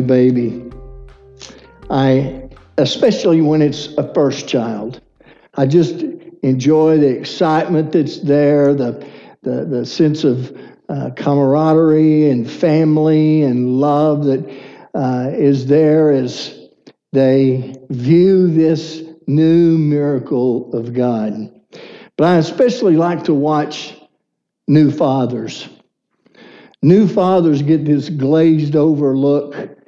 new 0.00 0.06
baby. 0.06 0.70
I, 1.90 2.48
especially 2.78 3.40
when 3.40 3.62
it's 3.62 3.88
a 3.98 4.14
first 4.14 4.48
child, 4.48 5.00
I 5.54 5.66
just 5.66 6.04
enjoy 6.42 6.98
the 6.98 7.08
excitement 7.08 7.92
that's 7.92 8.20
there, 8.20 8.74
the, 8.74 9.06
the, 9.42 9.64
the 9.64 9.86
sense 9.86 10.24
of 10.24 10.56
uh, 10.88 11.10
camaraderie 11.16 12.30
and 12.30 12.50
family 12.50 13.42
and 13.42 13.80
love 13.80 14.24
that 14.24 14.48
uh, 14.94 15.30
is 15.32 15.66
there 15.66 16.10
as 16.10 16.58
they 17.12 17.76
view 17.90 18.48
this 18.48 19.02
new 19.26 19.78
miracle 19.78 20.72
of 20.74 20.94
God. 20.94 21.52
But 22.16 22.26
I 22.26 22.36
especially 22.36 22.96
like 22.96 23.24
to 23.24 23.34
watch 23.34 23.96
new 24.68 24.90
fathers. 24.90 25.68
New 26.82 27.06
fathers 27.06 27.62
get 27.62 27.84
this 27.84 28.08
glazed 28.08 28.74
over 28.74 29.16
look 29.16 29.79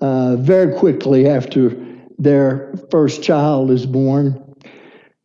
uh, 0.00 0.36
very 0.36 0.76
quickly 0.76 1.26
after 1.26 1.70
their 2.18 2.72
first 2.90 3.22
child 3.22 3.70
is 3.70 3.86
born. 3.86 4.54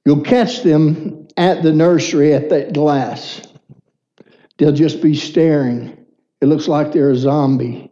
You'll 0.05 0.21
catch 0.21 0.63
them 0.63 1.27
at 1.37 1.63
the 1.63 1.73
nursery 1.73 2.33
at 2.33 2.49
that 2.49 2.73
glass. 2.73 3.41
They'll 4.57 4.71
just 4.71 5.01
be 5.01 5.15
staring. 5.15 6.05
It 6.41 6.45
looks 6.45 6.67
like 6.67 6.91
they're 6.91 7.11
a 7.11 7.15
zombie. 7.15 7.89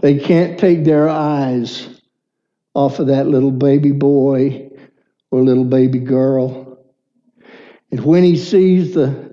They 0.00 0.18
can't 0.18 0.58
take 0.58 0.84
their 0.84 1.08
eyes 1.08 2.00
off 2.74 2.98
of 2.98 3.06
that 3.08 3.26
little 3.26 3.50
baby 3.50 3.92
boy 3.92 4.70
or 5.30 5.42
little 5.42 5.64
baby 5.64 5.98
girl. 5.98 6.78
And 7.90 8.04
when 8.04 8.22
he 8.22 8.36
sees 8.36 8.94
the 8.94 9.26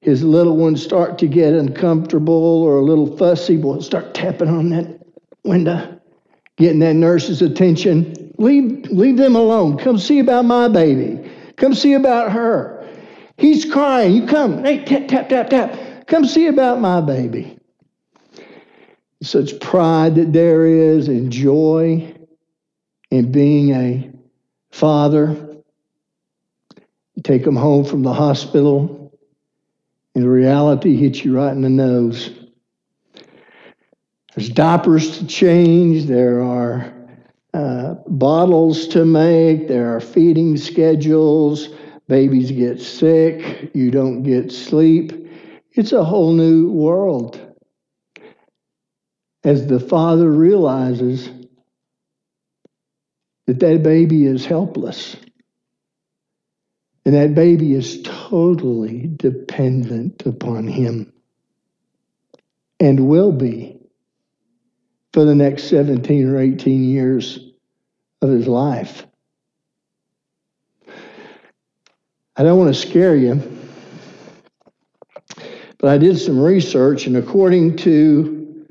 his 0.00 0.22
little 0.22 0.56
one 0.56 0.76
start 0.76 1.18
to 1.18 1.26
get 1.26 1.52
uncomfortable 1.52 2.62
or 2.62 2.76
a 2.76 2.82
little 2.82 3.16
fussy, 3.16 3.56
will 3.56 3.82
start 3.82 4.14
tapping 4.14 4.48
on 4.48 4.68
that 4.68 5.00
window, 5.42 5.95
getting 6.56 6.80
that 6.80 6.94
nurse's 6.94 7.42
attention. 7.42 8.34
Leave, 8.38 8.90
leave 8.90 9.16
them 9.16 9.36
alone. 9.36 9.78
Come 9.78 9.98
see 9.98 10.18
about 10.18 10.44
my 10.44 10.68
baby. 10.68 11.30
Come 11.56 11.74
see 11.74 11.94
about 11.94 12.32
her. 12.32 12.86
He's 13.38 13.64
crying. 13.64 14.14
You 14.14 14.26
come. 14.26 14.64
Hey, 14.64 14.84
tap, 14.84 15.08
tap, 15.08 15.28
tap, 15.28 15.50
tap. 15.50 16.06
Come 16.06 16.24
see 16.24 16.46
about 16.46 16.80
my 16.80 17.00
baby. 17.00 17.58
Such 19.22 19.58
pride 19.60 20.14
that 20.16 20.32
there 20.32 20.66
is 20.66 21.08
and 21.08 21.32
joy 21.32 22.14
in 23.10 23.32
being 23.32 23.70
a 23.70 24.12
father. 24.70 25.30
You 27.14 27.22
take 27.22 27.44
them 27.44 27.56
home 27.56 27.84
from 27.84 28.02
the 28.02 28.12
hospital 28.12 29.06
and 30.14 30.24
the 30.24 30.30
reality 30.30 30.96
hits 30.96 31.24
you 31.24 31.36
right 31.36 31.52
in 31.52 31.60
the 31.60 31.68
nose. 31.68 32.30
There's 34.36 34.50
diapers 34.50 35.18
to 35.18 35.26
change, 35.26 36.04
there 36.04 36.42
are 36.42 36.92
uh, 37.54 37.94
bottles 38.06 38.86
to 38.88 39.06
make, 39.06 39.66
there 39.66 39.96
are 39.96 40.00
feeding 40.00 40.58
schedules, 40.58 41.70
babies 42.06 42.50
get 42.50 42.78
sick, 42.82 43.70
you 43.74 43.90
don't 43.90 44.22
get 44.22 44.52
sleep. 44.52 45.26
It's 45.72 45.92
a 45.92 46.04
whole 46.04 46.32
new 46.32 46.70
world. 46.70 47.40
As 49.42 49.68
the 49.68 49.80
father 49.80 50.30
realizes 50.30 51.30
that 53.46 53.60
that 53.60 53.82
baby 53.82 54.26
is 54.26 54.44
helpless. 54.44 55.16
And 57.06 57.14
that 57.14 57.34
baby 57.34 57.72
is 57.72 58.02
totally 58.02 59.08
dependent 59.16 60.26
upon 60.26 60.66
him 60.66 61.12
and 62.80 63.08
will 63.08 63.32
be 63.32 63.75
for 65.16 65.24
the 65.24 65.34
next 65.34 65.64
17 65.70 66.28
or 66.28 66.38
18 66.38 66.84
years 66.84 67.40
of 68.20 68.28
his 68.28 68.46
life. 68.46 69.06
I 72.36 72.42
don't 72.42 72.58
want 72.58 72.74
to 72.74 72.78
scare 72.78 73.16
you, 73.16 73.40
but 75.78 75.88
I 75.88 75.96
did 75.96 76.18
some 76.18 76.38
research, 76.38 77.06
and 77.06 77.16
according 77.16 77.78
to 77.78 78.66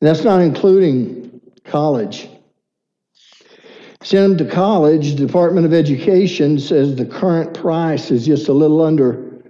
That's 0.00 0.24
not 0.24 0.40
including 0.40 1.40
college. 1.64 2.28
Send 4.02 4.38
them 4.38 4.46
to 4.46 4.54
college, 4.54 5.14
the 5.14 5.26
Department 5.26 5.66
of 5.66 5.72
Education 5.72 6.58
says 6.58 6.94
the 6.94 7.06
current 7.06 7.54
price 7.54 8.10
is 8.10 8.26
just 8.26 8.48
a 8.48 8.52
little 8.52 8.82
under 8.82 9.42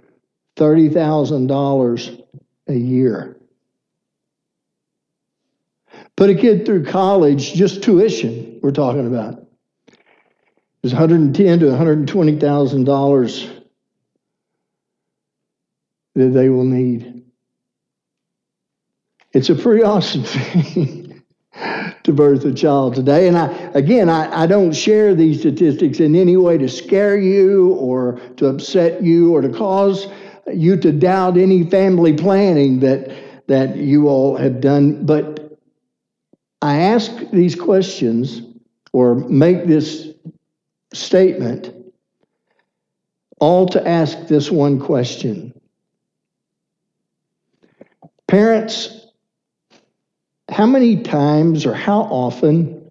$30,000 0.55 2.23
a 2.67 2.73
year. 2.73 3.37
Put 6.15 6.29
a 6.29 6.35
kid 6.35 6.65
through 6.65 6.85
college, 6.85 7.53
just 7.53 7.83
tuition, 7.83 8.59
we're 8.61 8.71
talking 8.71 9.07
about. 9.07 9.45
It's 10.83 10.93
110 10.93 11.59
to 11.59 11.67
120 11.67 12.39
thousand 12.39 12.85
dollars 12.85 13.49
that 16.15 16.29
they 16.29 16.49
will 16.49 16.63
need. 16.63 17.23
It's 19.33 19.49
a 19.49 19.55
pretty 19.55 19.83
awesome 19.93 20.23
thing 20.23 21.23
to 22.03 22.13
birth 22.13 22.45
a 22.45 22.53
child 22.53 22.95
today. 22.95 23.27
And 23.27 23.37
I 23.37 23.47
again 23.73 24.09
I, 24.09 24.43
I 24.43 24.47
don't 24.47 24.73
share 24.73 25.15
these 25.15 25.39
statistics 25.39 25.99
in 25.99 26.15
any 26.15 26.37
way 26.37 26.57
to 26.57 26.69
scare 26.69 27.17
you 27.17 27.73
or 27.73 28.19
to 28.37 28.47
upset 28.47 29.01
you 29.03 29.35
or 29.35 29.41
to 29.41 29.49
cause 29.49 30.07
you 30.53 30.77
to 30.77 30.91
doubt 30.91 31.37
any 31.37 31.69
family 31.69 32.13
planning 32.13 32.79
that 32.81 33.11
that 33.47 33.77
you 33.77 34.07
all 34.07 34.35
have 34.35 34.61
done. 34.61 35.05
But 35.05 35.59
I 36.61 36.77
ask 36.81 37.11
these 37.31 37.55
questions 37.55 38.41
or 38.93 39.15
make 39.15 39.65
this 39.65 40.09
statement 40.93 41.71
all 43.39 43.67
to 43.67 43.87
ask 43.87 44.27
this 44.27 44.49
one 44.49 44.79
question. 44.79 45.54
Parents, 48.27 49.07
how 50.49 50.65
many 50.65 51.03
times 51.03 51.65
or 51.65 51.73
how 51.73 52.01
often 52.01 52.89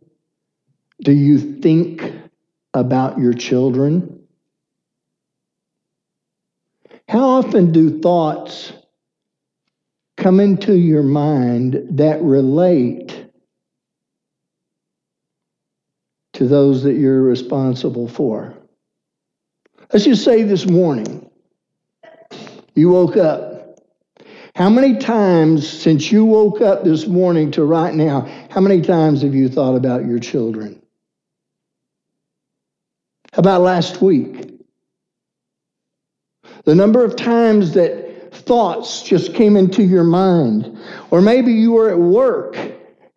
do 1.02 1.12
you 1.12 1.60
think 1.60 2.12
about 2.72 3.18
your 3.18 3.32
children? 3.32 4.26
How 7.08 7.24
often 7.24 7.72
do 7.72 8.00
thoughts 8.00 8.72
come 10.16 10.40
into 10.40 10.74
your 10.74 11.02
mind 11.02 11.98
that 11.98 12.22
relate 12.22 13.24
to 16.34 16.46
those 16.46 16.82
that 16.82 16.94
you're 16.94 17.22
responsible 17.22 18.08
for. 18.08 18.54
Let's 19.92 20.04
just 20.04 20.24
say 20.24 20.42
this 20.42 20.66
morning, 20.66 21.30
you 22.74 22.90
woke 22.90 23.16
up. 23.16 23.53
How 24.54 24.70
many 24.70 24.98
times 24.98 25.68
since 25.68 26.12
you 26.12 26.24
woke 26.24 26.60
up 26.60 26.84
this 26.84 27.08
morning 27.08 27.50
to 27.52 27.64
right 27.64 27.92
now, 27.92 28.20
how 28.50 28.60
many 28.60 28.82
times 28.82 29.22
have 29.22 29.34
you 29.34 29.48
thought 29.48 29.74
about 29.74 30.06
your 30.06 30.20
children? 30.20 30.80
How 33.32 33.40
about 33.40 33.62
last 33.62 34.00
week? 34.00 34.60
The 36.64 36.74
number 36.76 37.04
of 37.04 37.16
times 37.16 37.72
that 37.72 38.32
thoughts 38.32 39.02
just 39.02 39.34
came 39.34 39.56
into 39.56 39.82
your 39.82 40.04
mind. 40.04 40.78
Or 41.10 41.20
maybe 41.20 41.52
you 41.52 41.72
were 41.72 41.90
at 41.90 41.98
work 41.98 42.56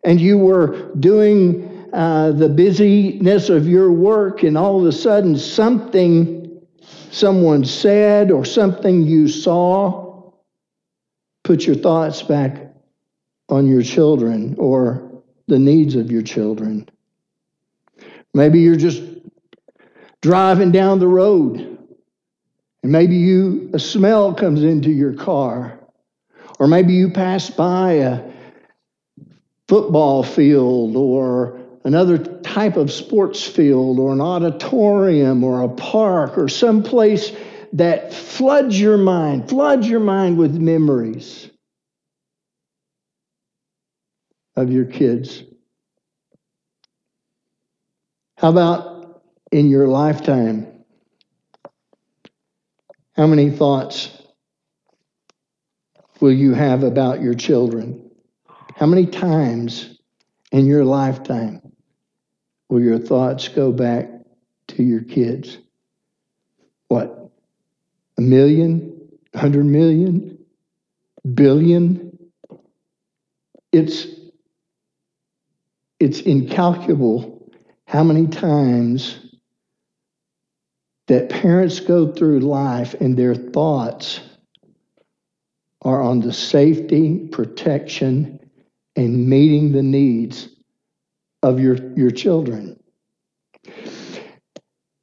and 0.02 0.20
you 0.20 0.38
were 0.38 0.92
doing 0.96 1.88
uh, 1.92 2.32
the 2.32 2.48
busyness 2.48 3.48
of 3.48 3.68
your 3.68 3.92
work, 3.92 4.42
and 4.42 4.58
all 4.58 4.80
of 4.80 4.86
a 4.86 4.92
sudden 4.92 5.36
something 5.38 6.60
someone 7.10 7.64
said 7.64 8.30
or 8.30 8.44
something 8.44 9.02
you 9.06 9.28
saw, 9.28 10.07
put 11.48 11.64
your 11.64 11.76
thoughts 11.76 12.20
back 12.20 12.60
on 13.48 13.66
your 13.66 13.80
children 13.80 14.54
or 14.58 15.22
the 15.46 15.58
needs 15.58 15.94
of 15.94 16.10
your 16.12 16.20
children. 16.20 16.86
Maybe 18.34 18.60
you're 18.60 18.76
just 18.76 19.02
driving 20.20 20.72
down 20.72 20.98
the 20.98 21.08
road 21.08 21.78
and 22.82 22.92
maybe 22.92 23.16
you 23.16 23.70
a 23.72 23.78
smell 23.78 24.34
comes 24.34 24.62
into 24.62 24.90
your 24.90 25.14
car 25.14 25.80
or 26.58 26.66
maybe 26.68 26.92
you 26.92 27.08
pass 27.08 27.48
by 27.48 27.92
a 27.92 28.30
football 29.68 30.22
field 30.22 30.96
or 30.96 31.62
another 31.84 32.18
type 32.18 32.76
of 32.76 32.92
sports 32.92 33.42
field 33.42 33.98
or 33.98 34.12
an 34.12 34.20
auditorium 34.20 35.42
or 35.42 35.62
a 35.62 35.68
park 35.70 36.36
or 36.36 36.50
some 36.50 36.82
place 36.82 37.32
that 37.74 38.12
floods 38.12 38.80
your 38.80 38.98
mind, 38.98 39.48
floods 39.48 39.88
your 39.88 40.00
mind 40.00 40.38
with 40.38 40.54
memories 40.54 41.50
of 44.56 44.70
your 44.70 44.84
kids. 44.84 45.42
How 48.36 48.50
about 48.50 49.22
in 49.50 49.68
your 49.68 49.88
lifetime? 49.88 50.84
How 53.16 53.26
many 53.26 53.50
thoughts 53.50 54.10
will 56.20 56.32
you 56.32 56.54
have 56.54 56.82
about 56.82 57.20
your 57.20 57.34
children? 57.34 58.10
How 58.76 58.86
many 58.86 59.06
times 59.06 59.98
in 60.52 60.66
your 60.66 60.84
lifetime 60.84 61.60
will 62.68 62.80
your 62.80 62.98
thoughts 62.98 63.48
go 63.48 63.72
back 63.72 64.08
to 64.68 64.82
your 64.82 65.02
kids? 65.02 65.58
What? 66.88 67.17
A 68.18 68.20
million? 68.20 69.08
Hundred 69.34 69.64
million? 69.64 70.38
It's 73.72 74.06
it's 76.00 76.20
incalculable 76.20 77.50
how 77.86 78.04
many 78.04 78.26
times 78.26 79.18
that 81.08 81.30
parents 81.30 81.80
go 81.80 82.12
through 82.12 82.40
life 82.40 82.94
and 83.00 83.16
their 83.16 83.34
thoughts 83.34 84.20
are 85.82 86.02
on 86.02 86.20
the 86.20 86.32
safety, 86.32 87.28
protection, 87.32 88.38
and 88.94 89.28
meeting 89.28 89.72
the 89.72 89.82
needs 89.82 90.48
of 91.42 91.60
your, 91.60 91.76
your 91.94 92.10
children. 92.10 92.78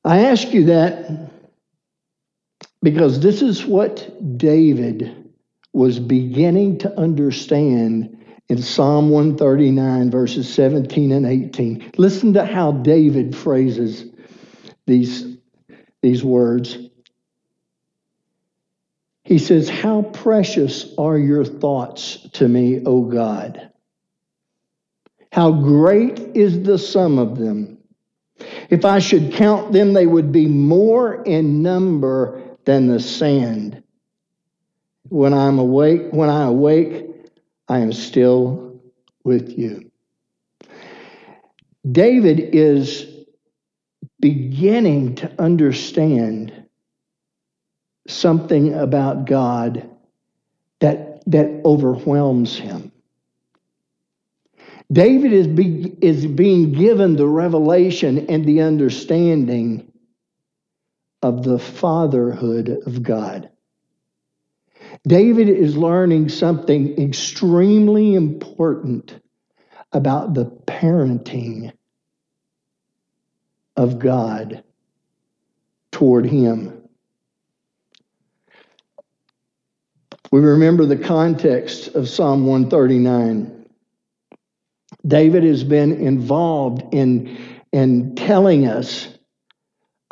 I 0.04 0.26
ask 0.26 0.54
you 0.54 0.66
that 0.66 1.32
because 2.86 3.20
this 3.20 3.42
is 3.42 3.66
what 3.66 4.38
David 4.38 5.34
was 5.74 6.00
beginning 6.00 6.78
to 6.78 7.00
understand 7.00 8.24
in 8.48 8.62
Psalm 8.62 9.10
139, 9.10 10.12
verses 10.12 10.54
17 10.54 11.12
and 11.12 11.26
18. 11.26 11.94
Listen 11.98 12.34
to 12.34 12.46
how 12.46 12.72
David 12.72 13.36
phrases 13.36 14.06
these, 14.86 15.36
these 16.04 16.24
words. 16.24 16.78
He 19.24 19.40
says, 19.40 19.68
How 19.68 20.04
precious 20.04 20.94
are 21.00 21.18
your 21.18 21.44
thoughts 21.44 22.20
to 22.34 22.48
me, 22.48 22.84
O 22.86 23.02
God! 23.02 23.72
How 25.32 25.52
great 25.52 26.20
is 26.36 26.62
the 26.62 26.78
sum 26.78 27.18
of 27.18 27.40
them! 27.40 27.80
If 28.70 28.86
I 28.86 29.00
should 29.00 29.34
count 29.34 29.72
them, 29.72 29.94
they 29.94 30.06
would 30.06 30.32
be 30.32 30.46
more 30.46 31.24
in 31.24 31.64
number 31.64 32.45
than 32.66 32.88
the 32.88 33.00
sand. 33.00 33.84
When 35.10 35.34
I'm 35.34 35.60
awake, 35.60 36.12
when 36.12 36.30
I 36.30 36.46
awake, 36.46 37.06
I 37.68 37.80
am 37.80 37.94
still 37.94 38.82
with 39.24 39.58
you. 39.58 39.92
David 41.90 42.40
is 42.40 43.06
beginning 44.20 45.16
to 45.16 45.32
understand 45.42 46.66
something 48.08 48.74
about 48.74 49.26
God 49.26 49.90
that, 50.80 51.24
that 51.30 51.62
overwhelms 51.66 52.58
him. 52.58 52.92
David 54.92 55.34
is, 55.34 55.48
be, 55.48 55.96
is 56.02 56.28
being 56.28 56.72
given 56.72 57.16
the 57.16 57.28
revelation 57.28 58.26
and 58.30 58.46
the 58.46 58.62
understanding 58.62 59.92
of 61.25 61.42
the 61.42 61.57
fatherhood 61.57 62.69
of 62.86 63.01
God. 63.01 63.50
David 65.07 65.50
is 65.50 65.75
learning 65.75 66.30
something 66.30 67.01
extremely 67.01 68.13
important 68.13 69.19
about 69.92 70.36
the 70.36 70.45
parenting 70.45 71.74
of 73.75 73.98
God 73.98 74.63
toward 75.92 76.27
him. 76.27 76.83
We 80.31 80.42
remember 80.42 80.86
the 80.86 80.95
context 80.95 81.95
of 81.95 82.07
Psalm 82.07 82.45
139. 82.45 83.66
David 85.07 85.44
has 85.44 85.63
been 85.63 85.92
involved 85.92 86.94
in, 86.94 87.36
in 87.72 88.13
telling 88.13 88.68
us 88.68 89.15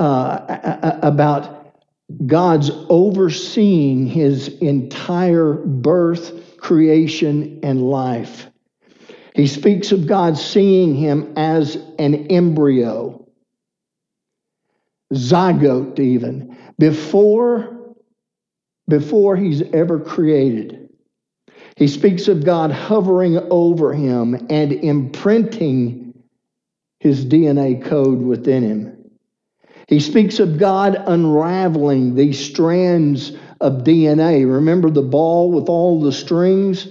uh, 0.04 1.00
about 1.02 1.78
God's 2.26 2.70
overseeing 2.90 4.06
his 4.06 4.50
entire 4.50 5.54
birth, 5.54 6.58
creation, 6.58 7.62
and 7.64 7.82
life. 7.82 8.48
He 9.34 9.48
speaks 9.48 9.94
of 9.94 10.06
God 10.06 10.38
seeing 10.38 10.94
him 10.94 11.34
as 11.38 11.78
an 12.00 12.28
embryo, 12.28 13.26
zygote, 15.14 16.00
even, 16.00 16.58
before 16.78 17.96
before 18.90 19.38
he's 19.38 19.62
ever 19.72 19.98
created. 19.98 20.90
He 21.78 21.88
speaks 21.88 22.28
of 22.28 22.44
God 22.44 22.70
hovering 22.72 23.38
over 23.50 23.94
him 23.94 24.48
and 24.50 24.74
imprinting 24.74 26.22
his 27.00 27.26
DNA 27.26 27.82
code 27.82 28.22
within 28.22 28.64
him. 28.64 29.03
He 29.88 30.00
speaks 30.00 30.40
of 30.40 30.58
God 30.58 30.96
unraveling 30.96 32.16
these 32.16 32.44
strands 32.44 33.32
of 33.60 33.84
DNA. 33.84 34.50
Remember 34.52 34.90
the 34.90 35.02
ball 35.02 35.52
with 35.52 35.70
all 35.70 36.02
the 36.02 36.12
strings? 36.12 36.88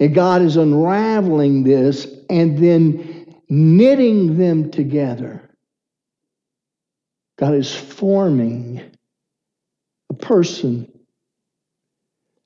And 0.00 0.14
God 0.14 0.42
is 0.42 0.56
unraveling 0.56 1.64
this 1.64 2.06
and 2.30 2.58
then 2.58 3.34
knitting 3.48 4.38
them 4.38 4.70
together. 4.70 5.48
God 7.38 7.54
is 7.54 7.74
forming 7.74 8.82
a 10.10 10.14
person 10.14 10.90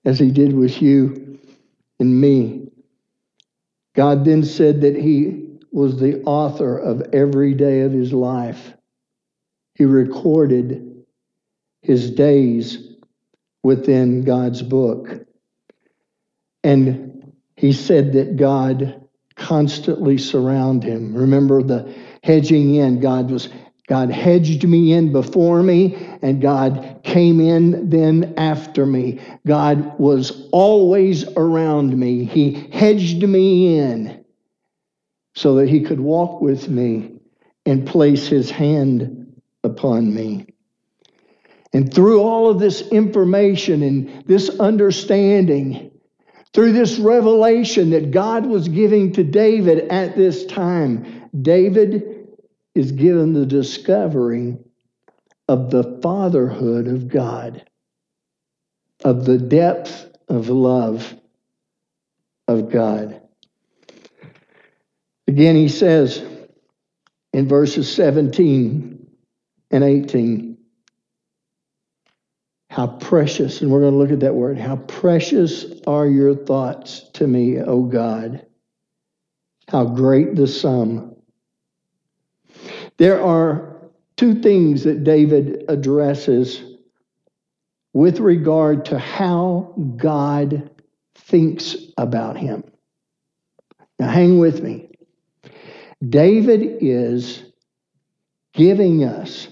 as 0.04 0.18
he 0.18 0.30
did 0.30 0.52
with 0.54 0.80
you 0.82 1.38
and 1.98 2.20
me. 2.20 2.68
God 3.94 4.24
then 4.24 4.42
said 4.44 4.82
that 4.82 4.96
he 4.96 5.58
was 5.70 5.98
the 5.98 6.22
author 6.22 6.76
of 6.78 7.02
every 7.12 7.54
day 7.54 7.80
of 7.80 7.92
his 7.92 8.12
life. 8.12 8.74
He 9.74 9.84
recorded 9.84 11.04
his 11.80 12.10
days 12.10 12.96
within 13.62 14.24
God's 14.24 14.62
book. 14.62 15.26
And 16.64 17.32
he 17.56 17.72
said 17.72 18.12
that 18.14 18.36
God 18.36 19.02
constantly 19.34 20.18
surround 20.18 20.84
him. 20.84 21.14
Remember 21.14 21.62
the 21.62 21.94
hedging 22.22 22.74
in. 22.74 23.00
God 23.00 23.30
was 23.30 23.48
God 23.88 24.10
hedged 24.10 24.66
me 24.66 24.92
in 24.92 25.12
before 25.12 25.62
me, 25.62 25.96
and 26.22 26.40
God 26.40 27.00
came 27.02 27.40
in 27.40 27.90
then 27.90 28.34
after 28.36 28.86
me. 28.86 29.20
God 29.46 29.98
was 29.98 30.48
always 30.52 31.24
around 31.36 31.98
me. 31.98 32.24
He 32.24 32.68
hedged 32.72 33.22
me 33.22 33.78
in 33.78 34.24
so 35.34 35.56
that 35.56 35.68
He 35.68 35.80
could 35.80 36.00
walk 36.00 36.40
with 36.40 36.68
me 36.68 37.16
and 37.66 37.86
place 37.86 38.28
His 38.28 38.50
hand 38.50 39.21
upon 39.64 40.12
me. 40.14 40.46
And 41.72 41.92
through 41.92 42.20
all 42.20 42.48
of 42.50 42.58
this 42.58 42.82
information 42.88 43.82
and 43.82 44.24
this 44.26 44.50
understanding, 44.60 45.90
through 46.52 46.72
this 46.72 46.98
revelation 46.98 47.90
that 47.90 48.10
God 48.10 48.44
was 48.46 48.68
giving 48.68 49.12
to 49.14 49.24
David 49.24 49.88
at 49.88 50.16
this 50.16 50.44
time, 50.44 51.30
David 51.40 52.28
is 52.74 52.92
given 52.92 53.32
the 53.32 53.46
discovery 53.46 54.58
of 55.48 55.70
the 55.70 55.98
fatherhood 56.02 56.88
of 56.88 57.08
God, 57.08 57.64
of 59.04 59.24
the 59.24 59.38
depth 59.38 60.10
of 60.28 60.48
love 60.48 61.14
of 62.48 62.70
God. 62.70 63.20
Again, 65.26 65.56
he 65.56 65.68
says 65.68 66.22
in 67.32 67.48
verses 67.48 67.92
17 67.94 69.01
and 69.72 69.82
18, 69.82 70.58
how 72.70 72.86
precious, 72.86 73.60
and 73.60 73.70
we're 73.70 73.80
going 73.80 73.92
to 73.92 73.98
look 73.98 74.12
at 74.12 74.20
that 74.20 74.34
word, 74.34 74.58
how 74.58 74.76
precious 74.76 75.64
are 75.86 76.06
your 76.06 76.34
thoughts 76.34 77.08
to 77.14 77.26
me, 77.26 77.60
O 77.60 77.82
God. 77.82 78.46
How 79.68 79.84
great 79.84 80.36
the 80.36 80.46
sum 80.46 81.12
there 82.98 83.22
are 83.22 83.90
two 84.16 84.40
things 84.42 84.84
that 84.84 85.04
David 85.04 85.64
addresses 85.68 86.62
with 87.92 88.20
regard 88.20 88.84
to 88.86 88.98
how 88.98 89.74
God 89.96 90.70
thinks 91.14 91.76
about 91.98 92.36
him. 92.36 92.64
Now, 93.98 94.08
hang 94.08 94.38
with 94.38 94.62
me. 94.62 94.90
David 96.06 96.78
is 96.80 97.42
giving 98.54 99.04
us 99.04 99.48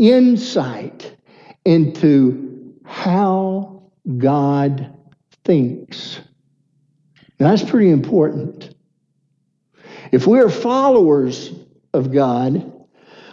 insight 0.00 1.14
into 1.64 2.74
how 2.84 3.90
God 4.16 4.96
thinks. 5.44 6.20
Now, 7.38 7.50
that's 7.50 7.68
pretty 7.68 7.90
important. 7.90 8.74
If 10.10 10.26
we 10.26 10.40
are 10.40 10.48
followers 10.48 11.52
of 11.92 12.12
God, 12.12 12.72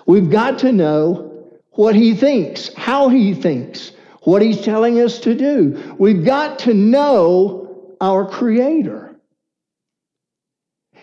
we've 0.06 0.30
got 0.30 0.60
to 0.60 0.72
know 0.72 1.50
what 1.72 1.96
He 1.96 2.16
thinks, 2.16 2.74
how 2.76 3.10
He 3.10 3.34
thinks, 3.34 3.92
what 4.22 4.42
He's 4.42 4.62
telling 4.62 5.00
us 5.00 5.20
to 5.22 5.36
do. 5.36 5.96
We've 5.98 6.26
got 6.26 6.60
to 6.60 6.74
know 6.74 7.96
our 8.02 8.30
Creator. 8.30 9.08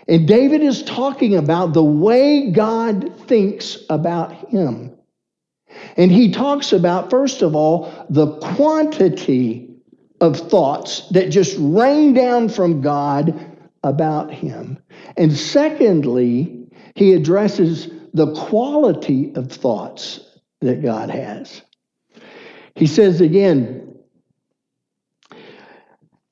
And 0.06 0.28
David 0.28 0.62
is 0.62 0.82
talking 0.82 1.34
about 1.36 1.72
the 1.72 1.82
way 1.82 2.50
God 2.50 3.26
thinks 3.26 3.78
about 3.88 4.50
him. 4.50 4.93
And 5.96 6.10
he 6.10 6.32
talks 6.32 6.72
about, 6.72 7.10
first 7.10 7.42
of 7.42 7.54
all, 7.54 8.06
the 8.10 8.36
quantity 8.38 9.70
of 10.20 10.38
thoughts 10.38 11.08
that 11.10 11.30
just 11.30 11.56
rain 11.58 12.14
down 12.14 12.48
from 12.48 12.80
God 12.80 13.38
about 13.82 14.32
him. 14.32 14.78
And 15.16 15.36
secondly, 15.36 16.66
he 16.94 17.12
addresses 17.12 17.88
the 18.12 18.32
quality 18.34 19.32
of 19.34 19.50
thoughts 19.50 20.20
that 20.60 20.82
God 20.82 21.10
has. 21.10 21.62
He 22.74 22.86
says 22.86 23.20
again, 23.20 23.80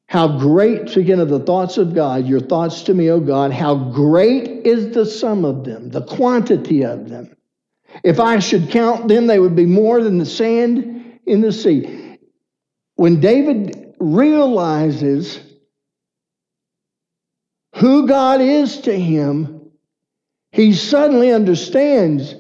how 0.07 0.39
great, 0.39 0.91
speaking 0.91 1.21
of 1.21 1.31
the 1.31 1.41
thoughts 1.41 1.79
of 1.79 1.95
God, 1.95 2.27
your 2.27 2.41
thoughts 2.41 2.83
to 2.83 2.95
me, 2.95 3.11
O 3.11 3.19
God, 3.19 3.51
how 3.51 3.75
great 3.75 4.67
is 4.67 4.95
the 4.95 5.07
sum 5.07 5.45
of 5.45 5.65
them, 5.65 5.89
the 5.89 6.03
quantity 6.03 6.85
of 6.85 7.09
them. 7.09 7.35
If 8.03 8.21
I 8.21 8.39
should 8.39 8.71
count 8.71 9.09
them, 9.09 9.27
they 9.27 9.39
would 9.39 9.57
be 9.57 9.67
more 9.67 10.03
than 10.03 10.19
the 10.19 10.27
sand 10.27 11.21
in 11.27 11.41
the 11.41 11.53
sea. 11.53 12.19
When 12.97 13.21
David 13.21 13.95
realizes 13.99 15.41
who 17.77 18.07
God 18.07 18.41
is 18.41 18.81
to 18.83 18.99
him, 18.99 19.71
he 20.51 20.75
suddenly 20.75 21.33
understands 21.33 22.35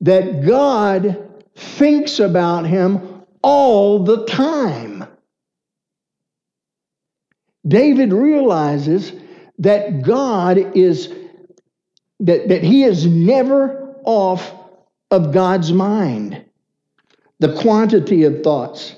that 0.00 0.44
God 0.46 1.44
thinks 1.56 2.18
about 2.18 2.66
him 2.66 3.22
all 3.42 4.04
the 4.04 4.24
time. 4.26 5.04
David 7.66 8.12
realizes 8.12 9.12
that 9.58 10.02
God 10.02 10.76
is, 10.76 11.12
that, 12.20 12.48
that 12.48 12.62
he 12.62 12.84
is 12.84 13.06
never 13.06 13.94
off 14.04 14.52
of 15.14 15.32
God's 15.32 15.72
mind. 15.72 16.44
The 17.38 17.54
quantity 17.60 18.24
of 18.24 18.42
thoughts, 18.42 18.94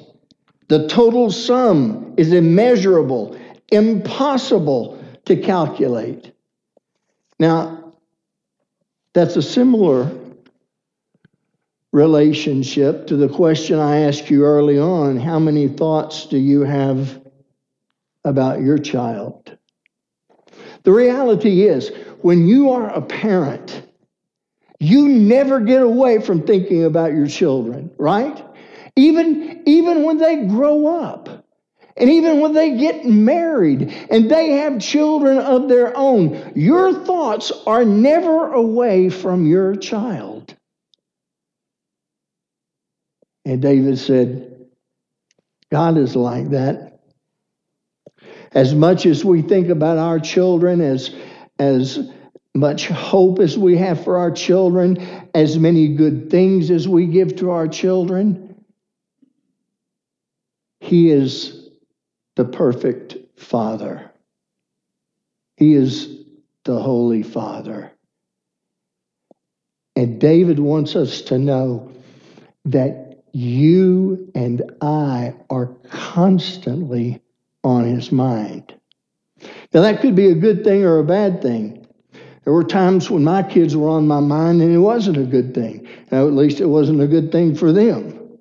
the 0.68 0.88
total 0.88 1.30
sum 1.30 2.14
is 2.16 2.32
immeasurable, 2.32 3.38
impossible 3.70 5.02
to 5.26 5.37
calculate. 5.37 6.32
Now, 7.38 7.94
that's 9.12 9.37
a 9.37 9.42
similar 9.42 10.11
relationship 11.92 13.06
to 13.06 13.16
the 13.16 13.28
question 13.28 13.78
I 13.78 14.00
asked 14.00 14.30
you 14.30 14.44
early 14.44 14.78
on 14.78 15.18
how 15.18 15.38
many 15.38 15.68
thoughts 15.68 16.26
do 16.26 16.38
you 16.38 16.62
have 16.62 17.20
about 18.25 18.61
your 18.61 18.78
child. 18.78 19.56
The 20.82 20.92
reality 20.92 21.62
is, 21.62 21.90
when 22.23 22.46
you 22.46 22.70
are 22.70 22.90
a 22.90 23.00
parent, 23.00 23.86
you 24.78 25.09
never 25.09 25.61
get 25.61 25.83
away 25.83 26.21
from 26.21 26.47
thinking 26.47 26.85
about 26.85 27.12
your 27.12 27.26
children, 27.26 27.90
right? 27.99 28.45
Even, 28.97 29.62
even 29.66 30.02
when 30.04 30.18
they 30.18 30.47
grow 30.47 30.87
up. 30.87 31.45
And 31.99 32.11
even 32.11 32.40
when 32.40 32.52
they 32.52 32.76
get 32.76 33.06
married 33.06 33.90
and 34.11 34.30
they 34.30 34.52
have 34.52 34.80
children 34.80 35.38
of 35.38 35.68
their 35.68 35.97
own, 35.97 36.52
your 36.54 36.92
thoughts 36.92 37.50
are 37.66 37.87
never 37.87 38.52
away 38.52 39.09
from 39.09 39.47
your 39.47 39.75
child. 39.76 40.54
And 43.47 43.62
David 43.62 43.99
said, 43.99 44.66
God 45.71 45.97
is 45.97 46.14
like 46.14 46.50
that. 46.50 47.00
As 48.52 48.75
much 48.75 49.06
as 49.06 49.25
we 49.25 49.40
think 49.40 49.68
about 49.68 49.97
our 49.97 50.18
children, 50.18 50.80
as, 50.83 51.14
as 51.59 52.11
much 52.56 52.88
hope 52.88 53.38
as 53.38 53.58
we 53.58 53.76
have 53.76 54.02
for 54.02 54.18
our 54.18 54.30
children, 54.30 55.28
as 55.34 55.58
many 55.58 55.94
good 55.94 56.30
things 56.30 56.70
as 56.70 56.88
we 56.88 57.06
give 57.06 57.36
to 57.36 57.50
our 57.50 57.68
children, 57.68 58.64
He 60.80 61.10
is 61.10 61.68
the 62.36 62.44
perfect 62.44 63.16
Father. 63.36 64.10
He 65.56 65.75
is 65.75 66.25
the 66.64 66.78
Holy 66.78 67.22
Father. 67.22 67.92
And 69.94 70.20
David 70.20 70.58
wants 70.58 70.94
us 70.94 71.22
to 71.22 71.38
know 71.38 71.90
that 72.66 73.22
you 73.32 74.30
and 74.34 74.62
I 74.80 75.34
are 75.48 75.66
constantly 75.90 77.22
on 77.64 77.84
his 77.84 78.12
mind. 78.12 78.75
Now, 79.72 79.82
that 79.82 80.00
could 80.00 80.14
be 80.14 80.28
a 80.28 80.34
good 80.34 80.64
thing 80.64 80.84
or 80.84 80.98
a 80.98 81.04
bad 81.04 81.42
thing. 81.42 81.86
There 82.47 82.55
were 82.55 82.62
times 82.62 83.11
when 83.11 83.25
my 83.25 83.43
kids 83.43 83.76
were 83.76 83.88
on 83.88 84.07
my 84.07 84.21
mind 84.21 84.62
and 84.62 84.73
it 84.73 84.79
wasn't 84.79 85.17
a 85.17 85.25
good 85.25 85.53
thing. 85.53 85.88
Now, 86.12 86.29
at 86.29 86.33
least 86.33 86.61
it 86.61 86.67
wasn't 86.67 87.00
a 87.00 87.09
good 87.09 87.33
thing 87.33 87.57
for 87.57 87.73
them. 87.73 88.38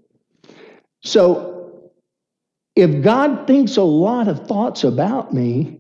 So, 1.03 1.89
if 2.75 3.01
God 3.01 3.47
thinks 3.47 3.77
a 3.77 3.83
lot 3.83 4.27
of 4.27 4.47
thoughts 4.47 4.83
about 4.83 5.33
me, 5.33 5.79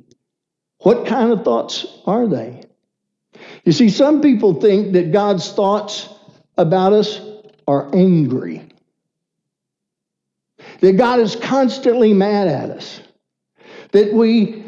what 0.79 1.05
kind 1.05 1.31
of 1.31 1.43
thoughts 1.43 1.85
are 2.07 2.27
they? 2.27 2.63
You 3.63 3.71
see, 3.71 3.89
some 3.89 4.21
people 4.21 4.59
think 4.59 4.93
that 4.93 5.11
God's 5.11 5.51
thoughts 5.51 6.09
about 6.57 6.93
us 6.93 7.21
are 7.67 7.95
angry, 7.95 8.67
that 10.79 10.97
God 10.97 11.19
is 11.19 11.35
constantly 11.35 12.13
mad 12.13 12.47
at 12.47 12.71
us 12.71 13.01
that 13.95 14.13
we 14.13 14.64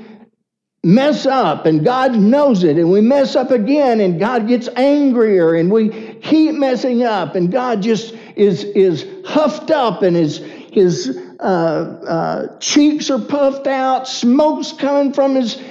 mess 0.87 1.25
up 1.25 1.65
and 1.65 1.83
God 1.83 2.15
knows 2.15 2.63
it 2.63 2.77
and 2.77 2.89
we 2.89 3.01
mess 3.01 3.35
up 3.35 3.51
again 3.51 3.99
and 3.99 4.17
God 4.17 4.47
gets 4.47 4.69
angrier 4.77 5.53
and 5.55 5.69
we 5.69 5.89
keep 6.21 6.55
messing 6.55 7.03
up 7.03 7.35
and 7.35 7.51
God 7.51 7.81
just 7.81 8.15
is 8.37 8.63
is 8.63 9.05
huffed 9.25 9.69
up 9.69 10.01
and 10.01 10.15
his 10.15 10.37
his 10.71 11.17
uh, 11.41 11.43
uh, 11.43 12.57
cheeks 12.59 13.09
are 13.09 13.19
puffed 13.19 13.67
out, 13.67 14.07
smoke's 14.07 14.71
coming 14.71 15.11
from 15.11 15.35
his 15.35 15.61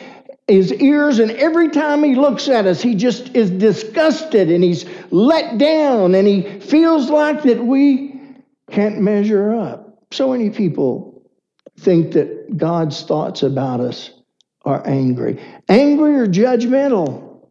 his 0.48 0.72
ears, 0.74 1.18
and 1.18 1.30
every 1.32 1.70
time 1.70 2.04
he 2.04 2.14
looks 2.14 2.48
at 2.48 2.66
us, 2.66 2.80
he 2.82 2.94
just 2.94 3.34
is 3.34 3.50
disgusted 3.50 4.50
and 4.50 4.62
he's 4.62 4.84
let 5.10 5.58
down 5.58 6.14
and 6.14 6.28
he 6.28 6.60
feels 6.60 7.08
like 7.08 7.42
that 7.44 7.64
we 7.64 8.20
can't 8.70 9.00
measure 9.00 9.54
up. 9.54 10.04
So 10.12 10.30
many 10.30 10.50
people 10.50 11.22
think 11.80 12.12
that 12.12 12.56
God's 12.56 13.02
thoughts 13.02 13.42
about 13.42 13.80
us 13.80 14.10
are 14.66 14.86
angry. 14.86 15.40
Angry 15.68 16.16
or 16.16 16.26
judgmental. 16.26 17.46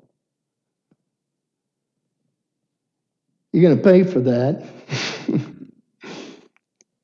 You're 3.51 3.63
going 3.63 3.77
to 3.77 3.83
pay 3.83 4.03
for 4.03 4.19
that. 4.19 4.67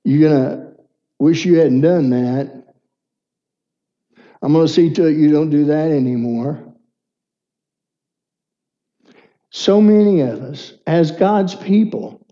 You're 0.04 0.30
going 0.30 0.44
to 0.44 0.76
wish 1.18 1.46
you 1.46 1.56
hadn't 1.56 1.82
done 1.82 2.10
that. 2.10 2.66
I'm 4.42 4.52
going 4.52 4.68
to 4.68 4.74
see 4.74 4.92
to 4.94 5.06
it 5.06 5.16
you 5.16 5.32
don't 5.32 5.50
do 5.50 5.66
that 5.66 5.92
anymore. 5.92 6.62
So 9.52 9.80
many 9.80 10.22
of 10.22 10.42
us, 10.42 10.74
as 10.88 11.12
God's 11.12 11.56
people, 11.56 12.26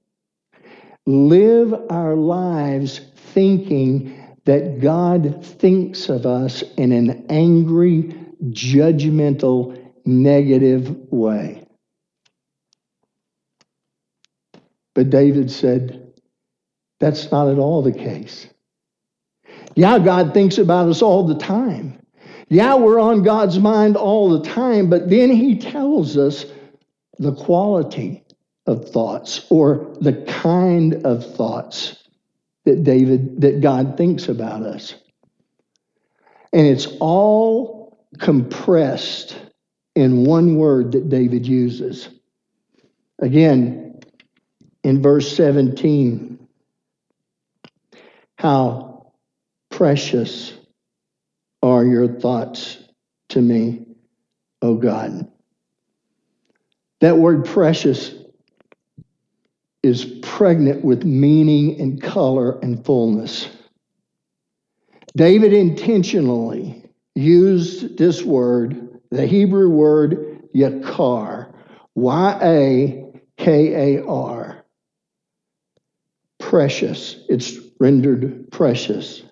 live 1.06 1.74
our 1.90 2.16
lives 2.16 3.00
thinking 3.34 4.19
that 4.50 4.80
God 4.80 5.46
thinks 5.46 6.10
of 6.10 6.26
us 6.26 6.64
in 6.76 6.92
an 6.92 7.28
angry, 7.30 8.16
judgmental, 8.46 9.80
negative 10.08 10.90
way. 11.12 11.68
But 14.96 15.12
David 15.12 15.52
said, 15.52 16.14
that's 17.00 17.32
not 17.32 17.48
at 17.48 17.60
all 17.60 17.84
the 17.84 17.92
case. 17.92 18.48
Yeah, 19.76 20.00
God 20.00 20.34
thinks 20.34 20.58
about 20.58 20.90
us 20.90 21.04
all 21.04 21.28
the 21.28 21.38
time. 21.38 22.02
Yeah, 22.48 22.74
we're 22.74 23.00
on 23.00 23.22
God's 23.22 23.60
mind 23.60 23.98
all 23.98 24.32
the 24.32 24.50
time, 24.50 24.90
but 24.90 25.12
then 25.12 25.30
he 25.30 25.60
tells 25.60 26.18
us 26.18 26.48
the 27.20 27.36
quality 27.36 28.24
of 28.66 28.90
thoughts 28.90 29.46
or 29.52 29.96
the 30.02 30.24
kind 30.28 31.06
of 31.06 31.36
thoughts 31.36 32.09
that 32.70 32.84
David, 32.84 33.42
that 33.42 33.62
God 33.62 33.98
thinks 33.98 34.30
about 34.30 34.62
us. 34.62 34.94
And 36.54 36.68
it's 36.68 36.88
all 37.00 37.98
compressed 38.20 39.36
in 39.96 40.24
one 40.24 40.56
word 40.56 40.92
that 40.92 41.10
David 41.10 41.48
uses. 41.48 42.10
Again, 43.20 44.00
in 44.84 45.02
verse 45.02 45.36
17, 45.36 46.48
how 48.38 49.12
precious 49.70 50.54
are 51.62 51.84
your 51.84 52.08
thoughts 52.08 52.78
to 53.30 53.42
me, 53.42 53.86
O 54.62 54.76
God. 54.76 55.28
That 57.02 57.18
word 57.18 57.46
precious 57.46 58.14
is 59.84 60.06
pregnant 60.22 60.84
with 60.84 61.04
meaning 61.04 61.80
and 61.80 62.02
color 62.02 62.60
and 62.60 62.86
fullness. 62.86 63.48
David 65.16 65.54
intentionally 65.54 66.84
used 67.16 67.98
this 67.98 68.24
word, 68.24 69.00
the 69.12 69.26
Hebrew 69.26 69.70
word 69.70 70.42
yakar, 70.56 71.54
Y 71.96 72.40
A 72.42 73.06
K 73.38 73.98
A 73.98 74.06
R. 74.06 74.66
Precious. 76.40 77.18
It's 77.30 77.58
rendered 77.80 78.52
precious. 78.52 79.24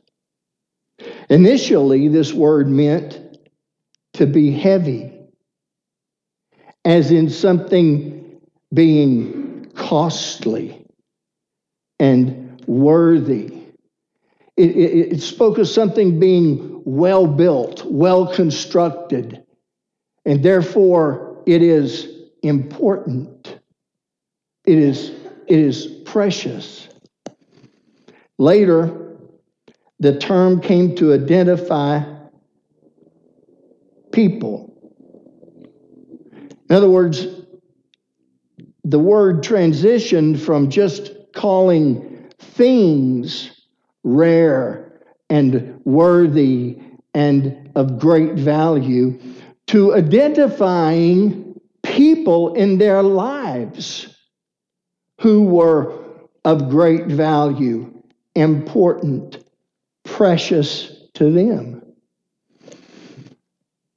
Initially, 1.29 2.07
this 2.07 2.33
word 2.33 2.67
meant 2.67 3.19
to 4.13 4.25
be 4.25 4.51
heavy, 4.51 5.13
as 6.83 7.11
in 7.11 7.29
something 7.29 8.39
being 8.73 9.46
costly 9.87 10.85
and 11.99 12.61
worthy. 12.67 13.45
It, 14.57 14.71
it, 14.71 15.13
it, 15.13 15.21
spoke 15.21 15.59
of 15.59 15.67
something 15.67 16.19
being 16.19 16.81
well 16.83 17.27
built, 17.27 17.85
well 17.85 18.33
constructed, 18.33 19.43
and 20.25 20.43
therefore 20.43 21.41
it 21.45 21.61
is 21.61 22.11
important. 22.43 23.59
It 24.65 24.77
is, 24.77 25.11
it 25.47 25.59
is 25.59 25.85
precious. 26.05 26.89
Later, 28.39 29.17
the 29.99 30.17
term 30.17 30.59
came 30.59 30.95
to 30.95 31.13
identify 31.13 32.01
people. 34.11 34.73
In 36.69 36.75
other 36.75 36.89
words, 36.89 37.36
the 38.89 38.99
word 38.99 39.43
transitioned 39.43 40.39
from 40.39 40.69
just 40.69 41.11
calling 41.33 42.29
things 42.39 43.51
rare 44.03 45.01
and 45.29 45.81
worthy 45.83 46.79
and 47.13 47.69
of 47.75 47.99
great 47.99 48.35
value 48.35 49.19
to 49.67 49.93
identifying 49.93 51.59
people 51.83 52.53
in 52.53 52.77
their 52.77 53.03
lives 53.03 54.15
who 55.19 55.43
were 55.43 56.05
of 56.45 56.69
great 56.69 57.07
value, 57.07 57.93
important, 58.35 59.43
precious 60.05 60.93
to 61.13 61.29
them. 61.29 61.81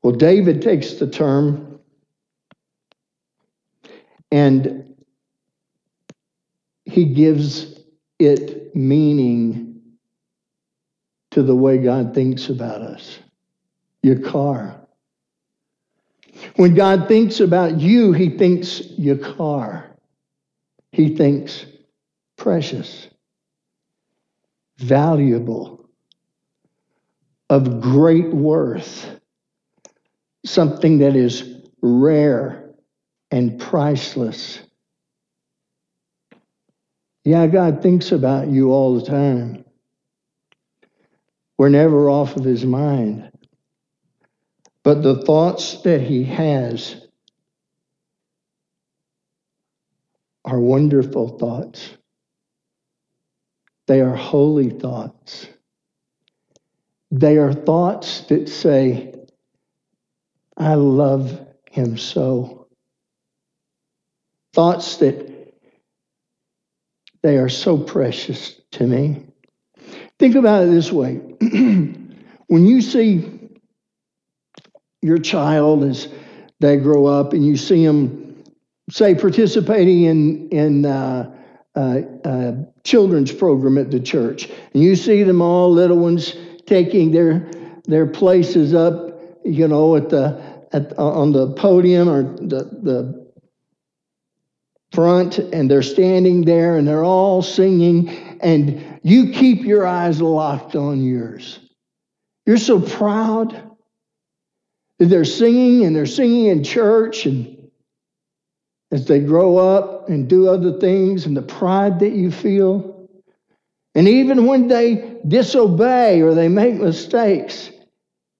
Well, 0.02 0.14
David 0.14 0.62
takes 0.62 0.94
the 0.94 1.08
term 1.08 1.69
and 4.30 4.94
he 6.84 7.06
gives 7.06 7.80
it 8.18 8.74
meaning 8.74 9.80
to 11.30 11.42
the 11.42 11.54
way 11.54 11.78
God 11.78 12.14
thinks 12.14 12.48
about 12.48 12.82
us. 12.82 13.18
Yakar. 14.04 14.80
When 16.56 16.74
God 16.74 17.08
thinks 17.08 17.40
about 17.40 17.78
you, 17.80 18.12
he 18.12 18.30
thinks 18.30 18.80
yakar. 18.98 19.84
He 20.92 21.14
thinks 21.14 21.66
precious, 22.36 23.08
valuable, 24.78 25.88
of 27.48 27.80
great 27.80 28.32
worth, 28.32 29.20
something 30.44 30.98
that 30.98 31.14
is 31.14 31.62
rare 31.82 32.59
and 33.30 33.60
priceless. 33.60 34.60
Yeah, 37.24 37.46
God 37.46 37.82
thinks 37.82 38.12
about 38.12 38.48
you 38.48 38.72
all 38.72 38.98
the 38.98 39.06
time. 39.06 39.64
We're 41.58 41.68
never 41.68 42.10
off 42.10 42.36
of 42.36 42.44
his 42.44 42.64
mind. 42.64 43.30
But 44.82 45.02
the 45.02 45.22
thoughts 45.22 45.82
that 45.82 46.00
he 46.00 46.24
has 46.24 46.96
are 50.44 50.58
wonderful 50.58 51.38
thoughts. 51.38 51.90
They 53.86 54.00
are 54.00 54.14
holy 54.14 54.70
thoughts. 54.70 55.48
They 57.10 57.38
are 57.38 57.52
thoughts 57.52 58.20
that 58.22 58.48
say, 58.48 59.14
I 60.56 60.74
love 60.74 61.40
him 61.70 61.98
so. 61.98 62.59
Thoughts 64.52 64.96
that 64.96 65.54
they 67.22 67.36
are 67.36 67.48
so 67.48 67.78
precious 67.78 68.60
to 68.72 68.86
me. 68.86 69.26
Think 70.18 70.34
about 70.34 70.64
it 70.64 70.70
this 70.70 70.92
way 70.92 71.14
when 71.40 72.66
you 72.66 72.82
see 72.82 73.40
your 75.02 75.18
child 75.18 75.84
as 75.84 76.08
they 76.60 76.76
grow 76.76 77.06
up 77.06 77.32
and 77.32 77.44
you 77.46 77.56
see 77.56 77.86
them, 77.86 78.44
say, 78.90 79.14
participating 79.14 80.02
in, 80.04 80.48
in 80.50 80.86
uh, 80.86 81.34
uh, 81.74 82.00
uh, 82.24 82.52
children's 82.84 83.32
program 83.32 83.78
at 83.78 83.90
the 83.90 84.00
church, 84.00 84.50
and 84.74 84.82
you 84.82 84.96
see 84.96 85.22
them 85.22 85.40
all, 85.40 85.72
little 85.72 85.98
ones, 85.98 86.34
taking 86.66 87.12
their, 87.12 87.50
their 87.86 88.06
places 88.06 88.74
up, 88.74 89.18
you 89.44 89.66
know, 89.66 89.96
at 89.96 90.10
the, 90.10 90.38
at, 90.72 90.96
on 90.98 91.32
the 91.32 91.52
podium 91.54 92.08
or 92.08 92.22
the, 92.22 92.64
the 92.82 93.29
front 94.92 95.38
and 95.38 95.70
they're 95.70 95.83
standing 95.83 96.44
there 96.44 96.76
and 96.76 96.87
they're 96.87 97.05
all 97.05 97.42
singing 97.42 98.09
and 98.40 99.00
you 99.03 99.33
keep 99.33 99.62
your 99.62 99.87
eyes 99.87 100.20
locked 100.20 100.74
on 100.74 101.05
yours. 101.05 101.59
You're 102.46 102.59
so 102.59 102.81
proud 102.81 103.70
that 104.98 105.07
they're 105.07 105.24
singing 105.24 105.85
and 105.85 105.94
they're 105.94 106.07
singing 106.07 106.46
in 106.46 106.64
church 106.64 107.26
and 107.26 107.70
as 108.90 109.07
they 109.07 109.20
grow 109.20 109.57
up 109.57 110.09
and 110.09 110.29
do 110.29 110.48
other 110.48 110.79
things 110.79 111.26
and 111.26 111.37
the 111.37 111.42
pride 111.42 112.00
that 112.00 112.12
you 112.12 112.33
feel. 112.33 113.09
And 113.94 114.09
even 114.09 114.46
when 114.46 114.68
they 114.68 115.18
disobey 115.26 116.22
or 116.22 116.35
they 116.35 116.48
make 116.48 116.74
mistakes, 116.74 117.70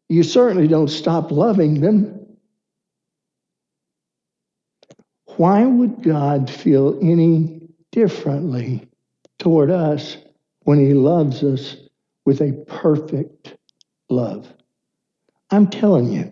you 0.09 0.23
certainly 0.25 0.67
don't 0.67 0.89
stop 0.89 1.31
loving 1.31 1.81
them. 1.81 2.20
Why 5.41 5.65
would 5.65 6.03
God 6.03 6.51
feel 6.51 6.99
any 7.01 7.63
differently 7.93 8.87
toward 9.39 9.71
us 9.71 10.19
when 10.65 10.79
He 10.79 10.93
loves 10.93 11.43
us 11.43 11.77
with 12.27 12.43
a 12.43 12.63
perfect 12.69 13.57
love? 14.11 14.53
I'm 15.51 15.69
telling 15.69 16.13
you, 16.13 16.31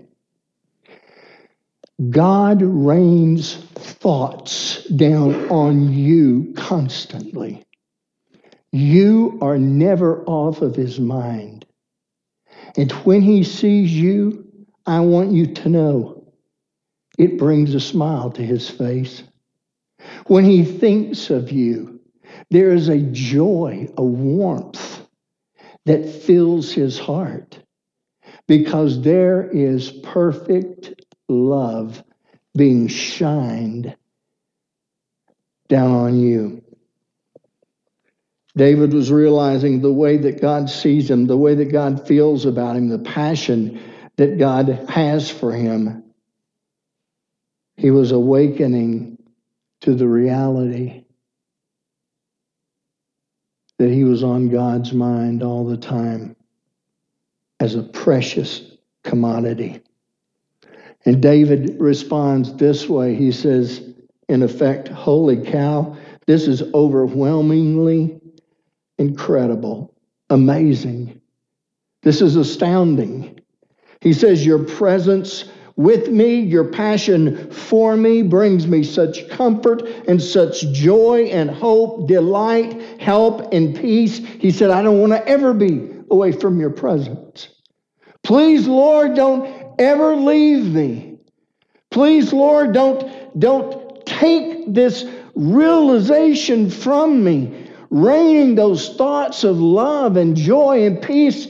God 2.10 2.60
rains 2.60 3.54
thoughts 3.54 4.84
down 4.88 5.48
on 5.48 5.90
you 5.90 6.52
constantly. 6.54 7.64
You 8.72 9.38
are 9.40 9.56
never 9.56 10.22
off 10.24 10.60
of 10.60 10.76
His 10.76 11.00
mind. 11.00 11.64
And 12.76 12.92
when 12.92 13.22
He 13.22 13.42
sees 13.42 13.90
you, 13.90 14.46
I 14.84 15.00
want 15.00 15.32
you 15.32 15.46
to 15.46 15.68
know 15.70 16.17
it 17.18 17.38
brings 17.38 17.74
a 17.74 17.80
smile 17.80 18.30
to 18.32 18.42
his 18.42 18.70
face. 18.70 19.22
When 20.26 20.44
he 20.44 20.64
thinks 20.64 21.30
of 21.30 21.52
you, 21.52 22.00
there 22.50 22.70
is 22.70 22.88
a 22.88 22.98
joy, 22.98 23.88
a 23.96 24.04
warmth 24.04 25.02
that 25.86 26.08
fills 26.08 26.72
his 26.72 26.98
heart 26.98 27.60
because 28.46 29.02
there 29.02 29.48
is 29.50 29.90
perfect 29.90 30.94
love 31.28 32.02
being 32.56 32.88
shined 32.88 33.96
down 35.68 35.90
on 35.92 36.18
you. 36.20 36.62
David 38.56 38.92
was 38.92 39.10
realizing 39.10 39.80
the 39.80 39.92
way 39.92 40.16
that 40.18 40.40
God 40.40 40.68
sees 40.70 41.10
him, 41.10 41.26
the 41.26 41.36
way 41.36 41.54
that 41.56 41.72
God 41.72 42.06
feels 42.08 42.44
about 42.44 42.76
him, 42.76 42.88
the 42.88 42.98
passion 42.98 43.80
that 44.16 44.38
God 44.38 44.68
has 44.88 45.30
for 45.30 45.52
him. 45.52 46.07
He 47.78 47.92
was 47.92 48.10
awakening 48.10 49.18
to 49.82 49.94
the 49.94 50.08
reality 50.08 51.04
that 53.78 53.88
he 53.88 54.02
was 54.02 54.24
on 54.24 54.48
God's 54.48 54.92
mind 54.92 55.44
all 55.44 55.64
the 55.64 55.76
time 55.76 56.34
as 57.60 57.76
a 57.76 57.84
precious 57.84 58.68
commodity. 59.04 59.80
And 61.04 61.22
David 61.22 61.76
responds 61.78 62.52
this 62.56 62.88
way 62.88 63.14
He 63.14 63.30
says, 63.30 63.80
in 64.28 64.42
effect, 64.42 64.88
Holy 64.88 65.48
cow, 65.48 65.96
this 66.26 66.48
is 66.48 66.64
overwhelmingly 66.74 68.20
incredible, 68.98 69.94
amazing. 70.30 71.20
This 72.02 72.22
is 72.22 72.34
astounding. 72.34 73.38
He 74.00 74.12
says, 74.12 74.44
Your 74.44 74.64
presence 74.64 75.44
with 75.78 76.08
me, 76.08 76.40
your 76.40 76.64
passion 76.64 77.52
for 77.52 77.96
me 77.96 78.22
brings 78.22 78.66
me 78.66 78.82
such 78.82 79.28
comfort 79.28 79.82
and 80.08 80.20
such 80.20 80.62
joy 80.72 81.28
and 81.30 81.48
hope, 81.48 82.08
delight, 82.08 83.00
help, 83.00 83.52
and 83.52 83.76
peace. 83.76 84.18
He 84.18 84.50
said, 84.50 84.70
I 84.70 84.82
don't 84.82 84.98
want 84.98 85.12
to 85.12 85.26
ever 85.28 85.54
be 85.54 85.88
away 86.10 86.32
from 86.32 86.58
your 86.58 86.70
presence. 86.70 87.48
Please, 88.24 88.66
Lord, 88.66 89.14
don't 89.14 89.76
ever 89.78 90.16
leave 90.16 90.66
me. 90.66 91.20
Please, 91.92 92.32
Lord, 92.32 92.74
don't, 92.74 93.38
don't 93.38 94.04
take 94.04 94.74
this 94.74 95.04
realization 95.36 96.70
from 96.70 97.22
me, 97.22 97.70
raining 97.90 98.56
those 98.56 98.96
thoughts 98.96 99.44
of 99.44 99.60
love 99.60 100.16
and 100.16 100.36
joy 100.36 100.86
and 100.86 101.00
peace 101.00 101.46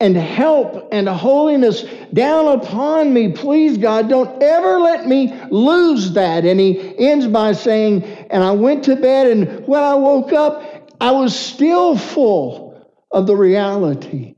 and 0.00 0.16
help 0.16 0.88
and 0.92 1.08
holiness 1.08 1.84
down 2.12 2.58
upon 2.58 3.14
me. 3.14 3.32
Please, 3.32 3.78
God, 3.78 4.08
don't 4.08 4.42
ever 4.42 4.80
let 4.80 5.06
me 5.06 5.32
lose 5.50 6.12
that. 6.12 6.44
And 6.44 6.60
he 6.60 6.98
ends 6.98 7.26
by 7.26 7.52
saying, 7.52 8.02
And 8.02 8.42
I 8.42 8.52
went 8.52 8.84
to 8.84 8.96
bed, 8.96 9.28
and 9.28 9.66
when 9.66 9.82
I 9.82 9.94
woke 9.94 10.32
up, 10.32 10.92
I 11.00 11.12
was 11.12 11.38
still 11.38 11.96
full 11.96 12.90
of 13.10 13.26
the 13.26 13.36
reality 13.36 14.34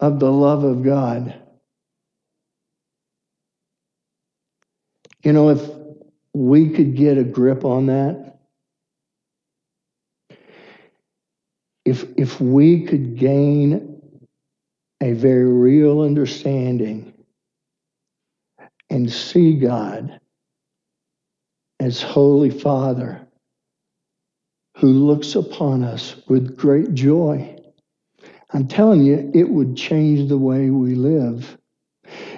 of 0.00 0.20
the 0.20 0.30
love 0.30 0.64
of 0.64 0.82
God. 0.82 1.34
You 5.22 5.32
know, 5.32 5.50
if 5.50 5.62
we 6.32 6.70
could 6.70 6.96
get 6.96 7.18
a 7.18 7.24
grip 7.24 7.64
on 7.64 7.86
that, 7.86 8.37
if, 11.88 12.04
if 12.16 12.40
we 12.40 12.84
could 12.84 13.16
gain 13.16 14.00
a 15.02 15.12
very 15.12 15.46
real 15.46 16.02
understanding 16.02 17.14
and 18.90 19.12
see 19.12 19.54
God 19.54 20.20
as 21.80 22.02
Holy 22.02 22.50
Father 22.50 23.26
who 24.76 24.88
looks 24.88 25.34
upon 25.34 25.84
us 25.84 26.16
with 26.28 26.56
great 26.56 26.94
joy, 26.94 27.56
I'm 28.52 28.68
telling 28.68 29.04
you, 29.04 29.30
it 29.34 29.48
would 29.50 29.76
change 29.76 30.28
the 30.28 30.38
way 30.38 30.70
we 30.70 30.94
live. 30.94 31.57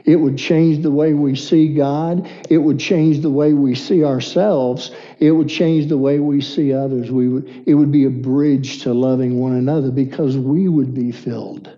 It 0.04 0.16
would 0.16 0.38
change 0.38 0.82
the 0.82 0.90
way 0.90 1.14
we 1.14 1.36
see 1.36 1.74
God. 1.74 2.30
It 2.48 2.58
would 2.58 2.78
change 2.78 3.20
the 3.20 3.30
way 3.30 3.52
we 3.52 3.74
see 3.74 4.04
ourselves. 4.04 4.90
It 5.18 5.32
would 5.32 5.48
change 5.48 5.88
the 5.88 5.98
way 5.98 6.18
we 6.20 6.40
see 6.40 6.72
others. 6.72 7.10
We 7.10 7.28
would, 7.28 7.64
it 7.66 7.74
would 7.74 7.92
be 7.92 8.04
a 8.04 8.10
bridge 8.10 8.82
to 8.82 8.94
loving 8.94 9.38
one 9.38 9.54
another 9.54 9.90
because 9.90 10.36
we 10.36 10.68
would 10.68 10.94
be 10.94 11.12
filled 11.12 11.76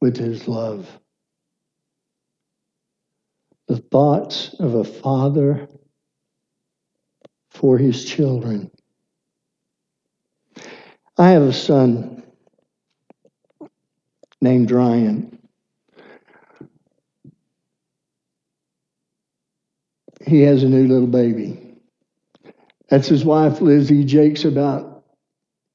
with 0.00 0.16
His 0.16 0.46
love. 0.48 0.88
The 3.68 3.78
thoughts 3.78 4.54
of 4.58 4.74
a 4.74 4.84
father 4.84 5.68
for 7.50 7.78
his 7.78 8.04
children. 8.04 8.70
I 11.16 11.30
have 11.30 11.42
a 11.42 11.52
son 11.52 12.22
named 14.40 14.70
Ryan. 14.70 15.37
He 20.24 20.42
has 20.42 20.62
a 20.62 20.68
new 20.68 20.86
little 20.86 21.06
baby. 21.06 21.76
That's 22.88 23.08
his 23.08 23.24
wife, 23.24 23.60
Lizzie. 23.60 24.04
Jake's 24.04 24.44
about 24.44 25.04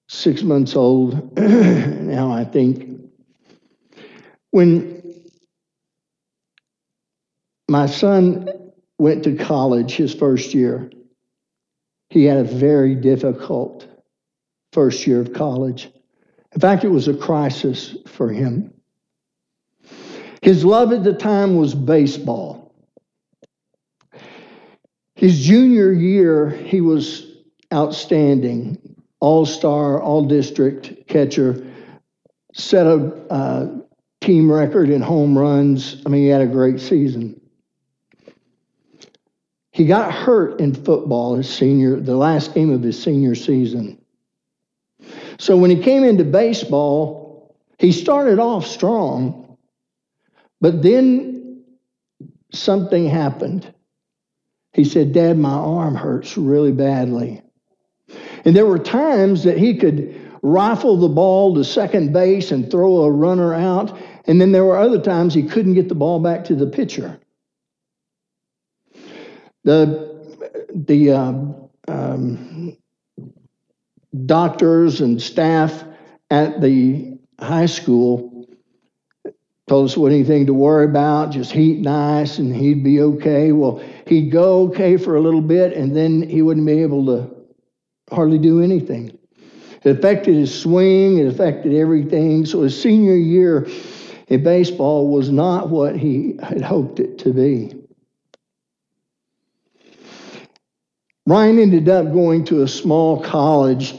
six 0.08 0.42
months 0.42 0.76
old 0.76 1.38
now, 1.38 2.32
I 2.32 2.44
think. 2.44 3.02
When 4.52 5.02
my 7.68 7.86
son 7.86 8.50
went 9.00 9.24
to 9.24 9.36
college 9.36 9.96
his 9.96 10.14
first 10.14 10.54
year, 10.54 10.92
he 12.10 12.26
had 12.26 12.38
a 12.38 12.44
very 12.44 12.96
difficult 12.96 13.88
first 14.72 15.08
year 15.08 15.20
of 15.22 15.34
college. 15.34 15.90
In 16.54 16.62
fact, 16.62 16.84
it 16.84 16.90
was 16.90 17.08
a 17.08 17.14
crisis 17.16 17.96
for 18.08 18.30
him. 18.30 18.74
His 20.42 20.64
love 20.64 20.92
at 20.92 21.04
the 21.04 21.14
time 21.14 21.56
was 21.56 21.74
baseball. 21.74 22.63
His 25.24 25.40
junior 25.40 25.90
year, 25.94 26.50
he 26.50 26.82
was 26.82 27.26
outstanding, 27.74 28.78
all 29.22 29.46
star, 29.46 30.02
all 30.02 30.26
district 30.26 31.08
catcher, 31.08 31.66
set 32.54 32.86
a 32.86 32.96
uh, 33.30 33.68
team 34.20 34.52
record 34.52 34.90
in 34.90 35.02
home 35.02 35.38
runs. 35.38 36.04
I 36.06 36.10
mean, 36.10 36.24
he 36.24 36.28
had 36.28 36.42
a 36.42 36.46
great 36.46 36.82
season. 36.82 37.40
He 39.72 39.86
got 39.86 40.12
hurt 40.12 40.60
in 40.60 40.76
football 40.76 41.38
his 41.38 41.48
senior, 41.48 42.02
the 42.02 42.18
last 42.18 42.54
game 42.54 42.70
of 42.70 42.84
his 42.84 43.02
senior 43.02 43.36
season. 43.36 44.04
So 45.40 45.56
when 45.56 45.70
he 45.70 45.82
came 45.82 46.04
into 46.04 46.26
baseball, 46.26 47.56
he 47.80 47.94
started 47.94 48.40
off 48.40 48.68
strong, 48.68 49.58
but 50.60 50.82
then 50.82 51.64
something 52.52 53.08
happened. 53.08 53.74
He 54.74 54.84
said, 54.84 55.14
Dad, 55.14 55.38
my 55.38 55.54
arm 55.54 55.96
hurts 55.96 56.38
really 56.38 56.72
badly. 56.72 57.42
And 58.44 58.56
there 58.56 58.66
were 58.66 58.80
times 58.80 59.44
that 59.44 59.58
he 59.58 59.78
could 59.78 60.20
rifle 60.42 60.98
the 60.98 61.08
ball 61.08 61.56
to 61.56 61.64
second 61.64 62.12
base 62.12 62.52
and 62.52 62.70
throw 62.70 63.04
a 63.04 63.12
runner 63.12 63.54
out. 63.54 63.98
And 64.26 64.42
then 64.42 64.52
there 64.52 64.66
were 64.66 64.78
other 64.78 65.02
times 65.02 65.34
he 65.34 65.44
couldn't 65.44 65.76
get 65.76 65.90
the 65.90 65.96
ball 65.96 66.20
back 66.20 66.44
to 66.46 66.56
the 66.56 66.68
pitcher. 66.68 67.20
The, 69.64 70.12
the 70.74 71.12
um, 71.12 71.70
um, 71.88 72.78
doctors 74.26 75.02
and 75.02 75.22
staff 75.22 75.86
at 76.30 76.62
the 76.62 77.18
high 77.40 77.68
school 77.68 78.33
told 79.68 79.90
us 79.90 79.96
what 79.96 80.12
anything 80.12 80.46
to 80.48 80.54
worry 80.54 80.86
about, 80.86 81.32
just 81.32 81.52
heat 81.52 81.80
nice 81.80 82.38
and 82.38 82.56
he'd 82.56 82.84
be 82.84 83.02
okay. 83.02 83.52
Well, 83.52 83.82
he'd 84.08 84.32
go 84.32 84.64
okay 84.68 84.98
for 84.98 85.16
a 85.16 85.22
little 85.22 85.42
bit 85.42 85.74
and 85.74 85.96
then 85.96 86.28
he 86.28 86.42
wouldn't 86.42 86.66
be 86.66 86.82
able 86.82 87.06
to 87.06 87.34
hardly 88.12 88.38
do 88.38 88.62
anything. 88.62 89.18
It 89.84 89.98
affected 89.98 90.36
his 90.36 90.58
swing, 90.58 91.18
it 91.18 91.28
affected 91.28 91.74
everything. 91.74 92.46
So 92.46 92.62
his 92.62 92.80
senior 92.80 93.16
year 93.16 93.68
in 94.28 94.44
baseball 94.44 95.10
was 95.10 95.30
not 95.30 95.70
what 95.70 95.96
he 95.96 96.38
had 96.42 96.62
hoped 96.62 97.00
it 97.00 97.20
to 97.20 97.34
be. 97.34 97.74
Ryan 101.26 101.60
ended 101.60 101.88
up 101.88 102.12
going 102.12 102.44
to 102.46 102.64
a 102.64 102.68
small 102.68 103.22
college 103.22 103.94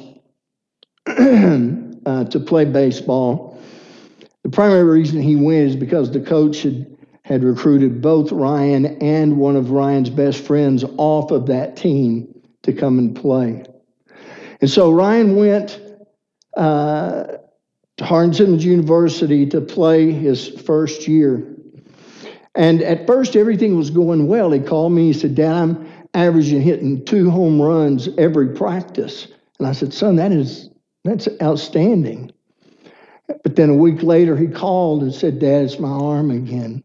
uh, 1.07 2.25
to 2.25 2.43
play 2.47 2.67
baseball. 2.67 3.54
The 4.45 4.51
primary 4.51 4.85
reason 4.85 5.21
he 5.21 5.37
went 5.37 5.71
is 5.71 5.75
because 5.77 6.11
the 6.11 6.21
coach 6.21 6.63
had, 6.63 6.97
had 7.23 7.43
recruited 7.43 8.03
both 8.03 8.31
Ryan 8.31 8.87
and 9.03 9.39
one 9.39 9.57
of 9.57 9.71
Ryan's 9.71 10.11
best 10.11 10.45
friends 10.45 10.85
off 10.99 11.31
of 11.31 11.47
that 11.47 11.77
team 11.77 12.43
to 12.63 12.73
come 12.75 12.99
and 12.99 13.17
play. 13.17 13.65
And 14.61 14.71
so 14.71 14.93
Ryan 14.93 15.37
went 15.37 15.81
uh, 16.57 17.25
to 17.97 18.05
Hardin 18.05 18.35
Simmons 18.35 18.65
University 18.65 19.47
to 19.47 19.63
play 19.63 20.13
his 20.13 20.49
first 20.49 21.09
year. 21.09 21.51
And 22.55 22.83
at 22.83 23.07
first, 23.07 23.37
everything 23.37 23.77
was 23.77 23.89
going 23.89 24.27
well. 24.27 24.51
He 24.51 24.61
called 24.61 24.93
me. 24.93 25.07
He 25.07 25.13
said, 25.15 25.35
Dad, 25.35 25.55
I'm 25.55 25.91
averaging 26.13 26.61
hitting 26.61 27.03
two 27.07 27.31
home 27.31 27.61
runs 27.61 28.11
every 28.19 28.55
practice. 28.55 29.27
And 29.59 29.67
I 29.67 29.73
said, 29.73 29.95
Son, 29.95 30.17
that 30.17 30.33
is 30.33 30.69
that's 31.03 31.29
outstanding. 31.43 32.31
But 33.27 33.57
then 33.57 33.71
a 33.71 33.75
week 33.75 34.03
later, 34.03 34.37
he 34.37 34.49
called 34.49 35.03
and 35.03 35.15
said, 35.15 35.39
Dad, 35.39 35.65
it's 35.65 35.79
my 35.79 35.89
arm 35.89 36.31
again. 36.31 36.85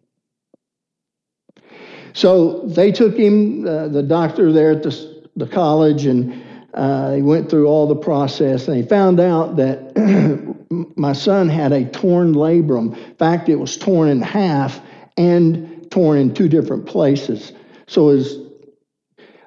So 2.13 2.61
they 2.61 2.91
took 2.91 3.15
him, 3.15 3.67
uh, 3.67 3.87
the 3.89 4.03
doctor 4.03 4.51
there 4.51 4.71
at 4.71 4.83
the, 4.83 5.29
the 5.35 5.47
college, 5.47 6.05
and 6.05 6.43
uh, 6.73 7.13
he 7.13 7.21
went 7.21 7.49
through 7.49 7.67
all 7.67 7.87
the 7.87 7.95
process. 7.95 8.67
And 8.67 8.77
he 8.77 8.83
found 8.83 9.19
out 9.19 9.57
that 9.57 9.95
my 10.97 11.13
son 11.13 11.49
had 11.49 11.71
a 11.71 11.85
torn 11.85 12.33
labrum. 12.33 12.95
In 12.95 13.15
fact, 13.15 13.49
it 13.49 13.55
was 13.55 13.77
torn 13.77 14.09
in 14.09 14.21
half 14.21 14.81
and 15.17 15.89
torn 15.91 16.17
in 16.17 16.33
two 16.33 16.47
different 16.47 16.85
places. 16.85 17.51
So 17.87 18.09
his 18.09 18.37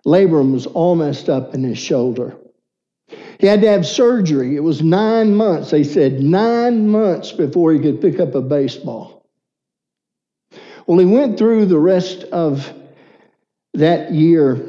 labrum 0.07 0.53
was 0.53 0.67
all 0.67 0.95
messed 0.95 1.29
up 1.29 1.55
in 1.55 1.63
his 1.63 1.79
shoulder. 1.79 2.37
He 3.39 3.47
had 3.47 3.61
to 3.63 3.69
have 3.69 3.87
surgery. 3.87 4.57
It 4.57 4.61
was 4.61 4.83
nine 4.83 5.35
months. 5.35 5.71
They 5.71 5.85
said 5.85 6.21
nine 6.21 6.89
months 6.89 7.33
before 7.33 7.73
he 7.73 7.81
could 7.81 8.01
pick 8.01 8.21
up 8.21 8.35
a 8.35 8.41
baseball. 8.41 9.27
Well, 10.87 10.99
he 10.99 11.07
went 11.07 11.39
through 11.39 11.67
the 11.67 11.79
rest 11.79 12.25
of 12.25 12.73
that 13.75 14.13
year 14.13 14.65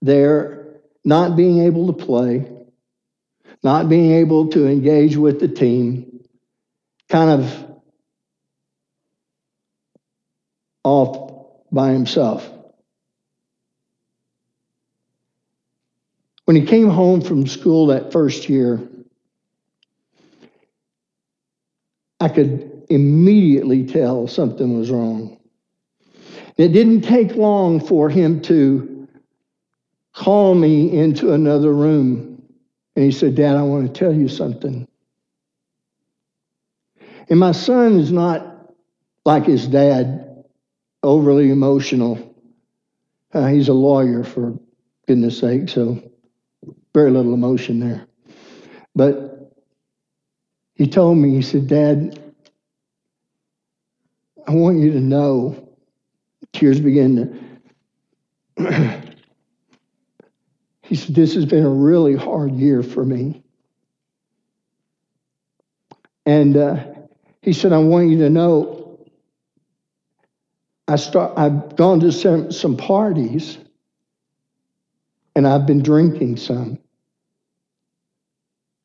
there, 0.00 0.80
not 1.04 1.36
being 1.36 1.60
able 1.60 1.92
to 1.92 2.04
play, 2.04 2.50
not 3.62 3.88
being 3.88 4.12
able 4.12 4.48
to 4.48 4.66
engage 4.66 5.16
with 5.16 5.40
the 5.40 5.48
team, 5.48 6.24
kind 7.08 7.30
of 7.30 7.66
off 10.84 11.46
by 11.70 11.92
himself. 11.92 12.48
When 16.44 16.56
he 16.56 16.66
came 16.66 16.88
home 16.88 17.20
from 17.20 17.46
school 17.46 17.86
that 17.86 18.12
first 18.12 18.48
year, 18.48 18.80
I 22.20 22.28
could 22.28 22.84
immediately 22.88 23.86
tell 23.86 24.26
something 24.26 24.76
was 24.76 24.90
wrong. 24.90 25.38
It 26.56 26.68
didn't 26.68 27.02
take 27.02 27.34
long 27.34 27.80
for 27.80 28.08
him 28.10 28.40
to 28.42 29.08
call 30.14 30.54
me 30.54 30.96
into 30.96 31.32
another 31.32 31.72
room. 31.72 32.42
And 32.94 33.04
he 33.04 33.12
said, 33.12 33.34
Dad, 33.34 33.56
I 33.56 33.62
want 33.62 33.86
to 33.86 33.98
tell 33.98 34.12
you 34.12 34.28
something. 34.28 34.86
And 37.28 37.40
my 37.40 37.52
son 37.52 37.98
is 37.98 38.12
not 38.12 38.72
like 39.24 39.46
his 39.46 39.66
dad, 39.66 40.44
overly 41.02 41.50
emotional. 41.50 42.36
Uh, 43.32 43.46
he's 43.46 43.68
a 43.68 43.72
lawyer, 43.72 44.24
for 44.24 44.58
goodness 45.06 45.38
sake, 45.38 45.68
so 45.68 46.02
very 46.94 47.10
little 47.10 47.34
emotion 47.34 47.80
there. 47.80 48.06
But 48.94 49.52
he 50.74 50.86
told 50.86 51.18
me, 51.18 51.34
he 51.34 51.42
said, 51.42 51.66
Dad, 51.66 52.18
I 54.46 54.52
want 54.52 54.78
you 54.78 54.92
to 54.92 55.00
know. 55.00 55.68
Tears 56.52 56.80
began 56.80 57.44
to. 58.56 58.62
he 60.82 60.96
said, 60.96 61.14
This 61.14 61.34
has 61.34 61.46
been 61.46 61.64
a 61.64 61.70
really 61.70 62.14
hard 62.14 62.52
year 62.54 62.82
for 62.82 63.04
me. 63.04 63.42
And 66.26 66.56
uh, 66.56 66.84
he 67.40 67.52
said, 67.52 67.72
I 67.72 67.78
want 67.78 68.10
you 68.10 68.18
to 68.18 68.30
know 68.30 68.82
I 70.92 70.96
start, 70.96 71.32
I've 71.38 71.76
gone 71.76 72.00
to 72.00 72.12
some, 72.12 72.52
some 72.52 72.76
parties 72.76 73.56
and 75.34 75.46
I've 75.46 75.66
been 75.66 75.82
drinking 75.82 76.36
some. 76.36 76.78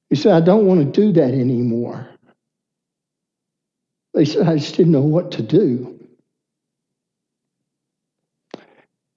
He 0.10 0.15
said, 0.15 0.34
I 0.34 0.46
don't 0.46 0.65
want 0.65 0.80
to 0.80 1.02
do 1.02 1.12
that 1.13 1.34
anymore. 1.34 2.08
They 4.13 4.26
said, 4.26 4.48
I 4.48 4.58
just 4.58 4.76
didn't 4.76 4.93
know 4.93 5.02
what 5.02 5.32
to 5.34 5.43
do. 5.43 6.00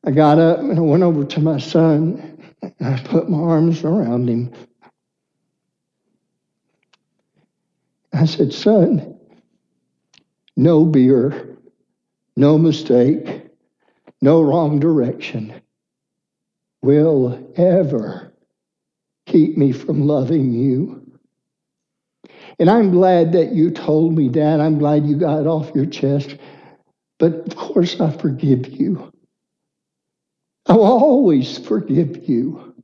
I 0.04 0.10
got 0.10 0.38
up 0.38 0.58
and 0.58 0.78
I 0.78 0.82
went 0.82 1.02
over 1.02 1.24
to 1.24 1.40
my 1.40 1.58
son 1.58 2.38
and 2.62 2.74
I 2.80 3.00
put 3.04 3.28
my 3.28 3.38
arms 3.38 3.84
around 3.84 4.28
him. 4.28 4.52
I 8.12 8.24
said, 8.24 8.52
Son, 8.52 9.18
no 10.56 10.84
beer, 10.84 11.56
no 12.36 12.58
mistake, 12.58 13.46
no 14.20 14.42
wrong 14.42 14.80
direction 14.80 15.60
will 16.82 17.52
ever 17.56 18.29
keep 19.30 19.56
me 19.56 19.72
from 19.72 20.06
loving 20.06 20.52
you. 20.52 21.06
And 22.58 22.68
I'm 22.68 22.90
glad 22.90 23.32
that 23.32 23.52
you 23.52 23.70
told 23.70 24.14
me, 24.14 24.28
Dad. 24.28 24.60
I'm 24.60 24.78
glad 24.78 25.06
you 25.06 25.16
got 25.16 25.40
it 25.40 25.46
off 25.46 25.74
your 25.74 25.86
chest. 25.86 26.36
But 27.18 27.46
of 27.46 27.56
course, 27.56 28.00
I 28.00 28.10
forgive 28.10 28.68
you. 28.68 29.12
I 30.66 30.74
will 30.74 30.84
always 30.84 31.58
forgive 31.58 32.28
you. 32.28 32.74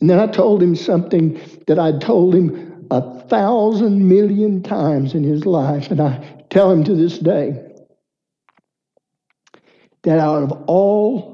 And 0.00 0.10
then 0.10 0.18
I 0.18 0.26
told 0.26 0.62
him 0.62 0.76
something 0.76 1.40
that 1.66 1.78
I'd 1.78 2.00
told 2.00 2.34
him 2.34 2.86
a 2.90 3.20
thousand 3.22 4.06
million 4.06 4.62
times 4.62 5.14
in 5.14 5.24
his 5.24 5.46
life, 5.46 5.90
and 5.90 6.00
I 6.00 6.44
tell 6.50 6.70
him 6.70 6.84
to 6.84 6.94
this 6.94 7.18
day 7.18 7.60
that 10.02 10.18
out 10.18 10.42
of 10.42 10.52
all 10.66 11.33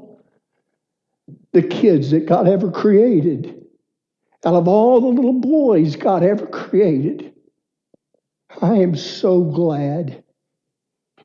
the 1.53 1.61
kids 1.63 2.11
that 2.11 2.27
God 2.27 2.47
ever 2.47 2.71
created, 2.71 3.65
out 4.45 4.55
of 4.55 4.67
all 4.67 5.01
the 5.01 5.07
little 5.07 5.39
boys 5.39 5.95
God 5.95 6.23
ever 6.23 6.47
created, 6.47 7.33
I 8.61 8.75
am 8.75 8.95
so 8.95 9.43
glad 9.43 10.23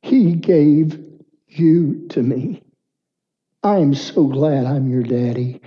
He 0.02 0.34
gave 0.34 1.02
you 1.48 2.06
to 2.10 2.22
me. 2.22 2.62
I 3.62 3.78
am 3.78 3.94
so 3.94 4.26
glad 4.26 4.66
I'm 4.66 4.90
your 4.90 5.02
daddy. 5.02 5.60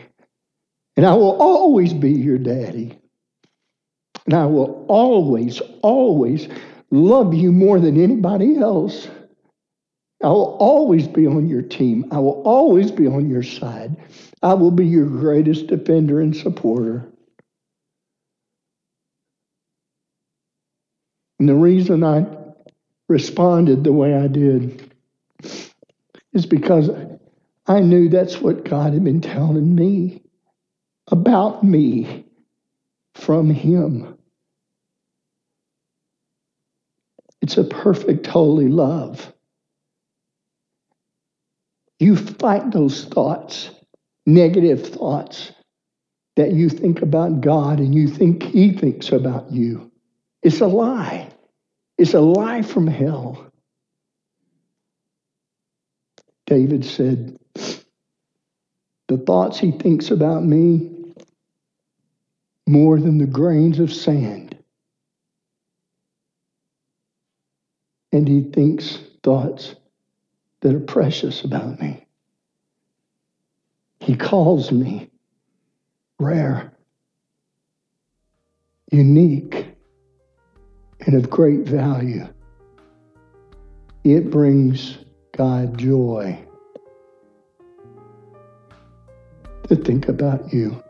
And 0.97 1.05
I 1.05 1.13
will 1.13 1.41
always 1.41 1.93
be 1.93 2.11
your 2.11 2.37
daddy. 2.37 2.97
And 4.25 4.35
I 4.35 4.45
will 4.45 4.85
always, 4.87 5.61
always 5.81 6.47
love 6.91 7.33
you 7.33 7.51
more 7.51 7.79
than 7.79 8.01
anybody 8.01 8.57
else. 8.57 9.07
I 10.21 10.27
will 10.27 10.57
always 10.59 11.07
be 11.07 11.27
on 11.27 11.47
your 11.47 11.61
team. 11.61 12.05
I 12.11 12.19
will 12.19 12.41
always 12.43 12.91
be 12.91 13.07
on 13.07 13.29
your 13.29 13.43
side. 13.43 13.95
I 14.43 14.53
will 14.53 14.71
be 14.71 14.85
your 14.85 15.05
greatest 15.05 15.67
defender 15.67 16.19
and 16.19 16.35
supporter. 16.35 17.09
And 21.39 21.47
the 21.47 21.55
reason 21.55 22.03
I 22.03 22.25
responded 23.07 23.83
the 23.83 23.93
way 23.93 24.13
I 24.13 24.27
did 24.27 24.93
is 26.33 26.45
because 26.45 26.89
I 27.67 27.79
knew 27.79 28.09
that's 28.09 28.41
what 28.41 28.65
God 28.65 28.93
had 28.93 29.03
been 29.03 29.21
telling 29.21 29.73
me 29.73 30.21
about 31.07 31.63
me 31.63 32.25
from 33.15 33.49
Him. 33.49 34.17
It's 37.41 37.57
a 37.57 37.63
perfect, 37.63 38.27
holy 38.27 38.67
love. 38.67 39.33
You 41.99 42.15
fight 42.15 42.71
those 42.71 43.05
thoughts, 43.05 43.71
negative 44.25 44.87
thoughts 44.89 45.51
that 46.37 46.53
you 46.53 46.69
think 46.69 47.01
about 47.01 47.41
God 47.41 47.79
and 47.79 47.93
you 47.95 48.07
think 48.07 48.43
He 48.43 48.73
thinks 48.73 49.11
about 49.11 49.51
you. 49.51 49.91
It's 50.43 50.61
a 50.61 50.67
lie. 50.67 51.29
It's 51.97 52.13
a 52.13 52.21
lie 52.21 52.61
from 52.61 52.87
hell. 52.87 53.51
David 56.47 56.85
said, 56.85 57.37
The 59.07 59.17
thoughts 59.17 59.59
he 59.59 59.71
thinks 59.71 60.11
about 60.11 60.43
me 60.43 60.91
more 62.67 62.99
than 62.99 63.17
the 63.17 63.27
grains 63.27 63.79
of 63.79 63.93
sand. 63.93 64.57
And 68.11 68.27
he 68.27 68.43
thinks 68.43 68.99
thoughts 69.23 69.75
that 70.61 70.75
are 70.75 70.79
precious 70.79 71.43
about 71.43 71.79
me. 71.79 72.05
He 73.99 74.15
calls 74.15 74.71
me 74.71 75.09
rare, 76.19 76.71
unique 78.91 79.67
and 81.01 81.15
of 81.15 81.29
great 81.29 81.61
value. 81.61 82.27
It 84.03 84.29
brings 84.29 84.97
God 85.37 85.77
joy 85.77 86.43
to 89.67 89.75
think 89.75 90.07
about 90.07 90.51
you. 90.51 90.83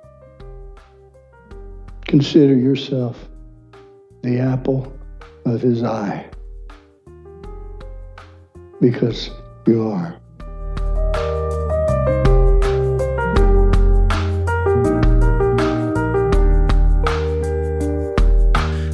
Consider 2.06 2.56
yourself 2.56 3.30
the 4.22 4.40
apple 4.40 4.92
of 5.46 5.62
his 5.62 5.84
eye 5.84 6.30
because 8.80 9.30
you 9.67 9.89
are. 9.89 10.19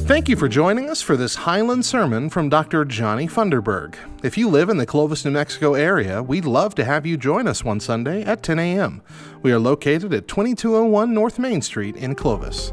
Thank 0.06 0.28
you 0.28 0.36
for 0.36 0.48
joining 0.48 0.88
us 0.88 1.02
for 1.02 1.16
this 1.16 1.34
Highland 1.34 1.84
sermon 1.84 2.30
from 2.30 2.48
Dr. 2.48 2.84
Johnny 2.84 3.26
Funderburg. 3.26 3.96
If 4.22 4.38
you 4.38 4.48
live 4.48 4.68
in 4.68 4.76
the 4.76 4.86
Clovis, 4.86 5.24
New 5.24 5.32
Mexico 5.32 5.74
area, 5.74 6.22
we'd 6.22 6.44
love 6.44 6.74
to 6.76 6.84
have 6.84 7.04
you 7.04 7.16
join 7.16 7.46
us 7.46 7.64
one 7.64 7.80
Sunday 7.80 8.22
at 8.22 8.42
10 8.42 8.58
a.m. 8.58 9.02
We 9.42 9.52
are 9.52 9.58
located 9.58 10.14
at 10.14 10.28
2201 10.28 11.12
North 11.12 11.38
Main 11.38 11.60
Street 11.60 11.96
in 11.96 12.14
Clovis. 12.14 12.72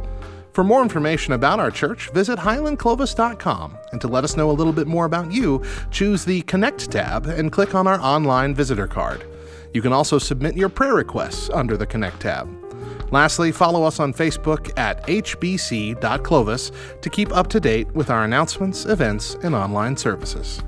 For 0.53 0.63
more 0.63 0.83
information 0.83 1.33
about 1.33 1.59
our 1.59 1.71
church, 1.71 2.11
visit 2.11 2.37
highlandclovis.com. 2.37 3.77
And 3.91 3.99
to 3.99 4.07
let 4.07 4.23
us 4.23 4.37
know 4.37 4.51
a 4.51 4.53
little 4.53 4.71
bit 4.71 4.87
more 4.87 5.05
about 5.05 5.31
you, 5.31 5.63
choose 5.89 6.23
the 6.23 6.43
Connect 6.43 6.91
tab 6.91 7.25
and 7.25 7.51
click 7.51 7.73
on 7.73 7.87
our 7.87 7.99
online 7.99 8.53
visitor 8.53 8.87
card. 8.87 9.25
You 9.73 9.81
can 9.81 9.91
also 9.91 10.19
submit 10.19 10.55
your 10.55 10.69
prayer 10.69 10.93
requests 10.93 11.49
under 11.49 11.75
the 11.75 11.87
Connect 11.87 12.19
tab. 12.19 12.47
Lastly, 13.11 13.51
follow 13.51 13.83
us 13.83 13.99
on 13.99 14.13
Facebook 14.13 14.77
at 14.77 15.05
hbc.clovis 15.07 16.71
to 17.01 17.09
keep 17.09 17.35
up 17.35 17.47
to 17.47 17.59
date 17.59 17.91
with 17.93 18.11
our 18.11 18.23
announcements, 18.23 18.85
events, 18.85 19.35
and 19.41 19.55
online 19.55 19.97
services. 19.97 20.61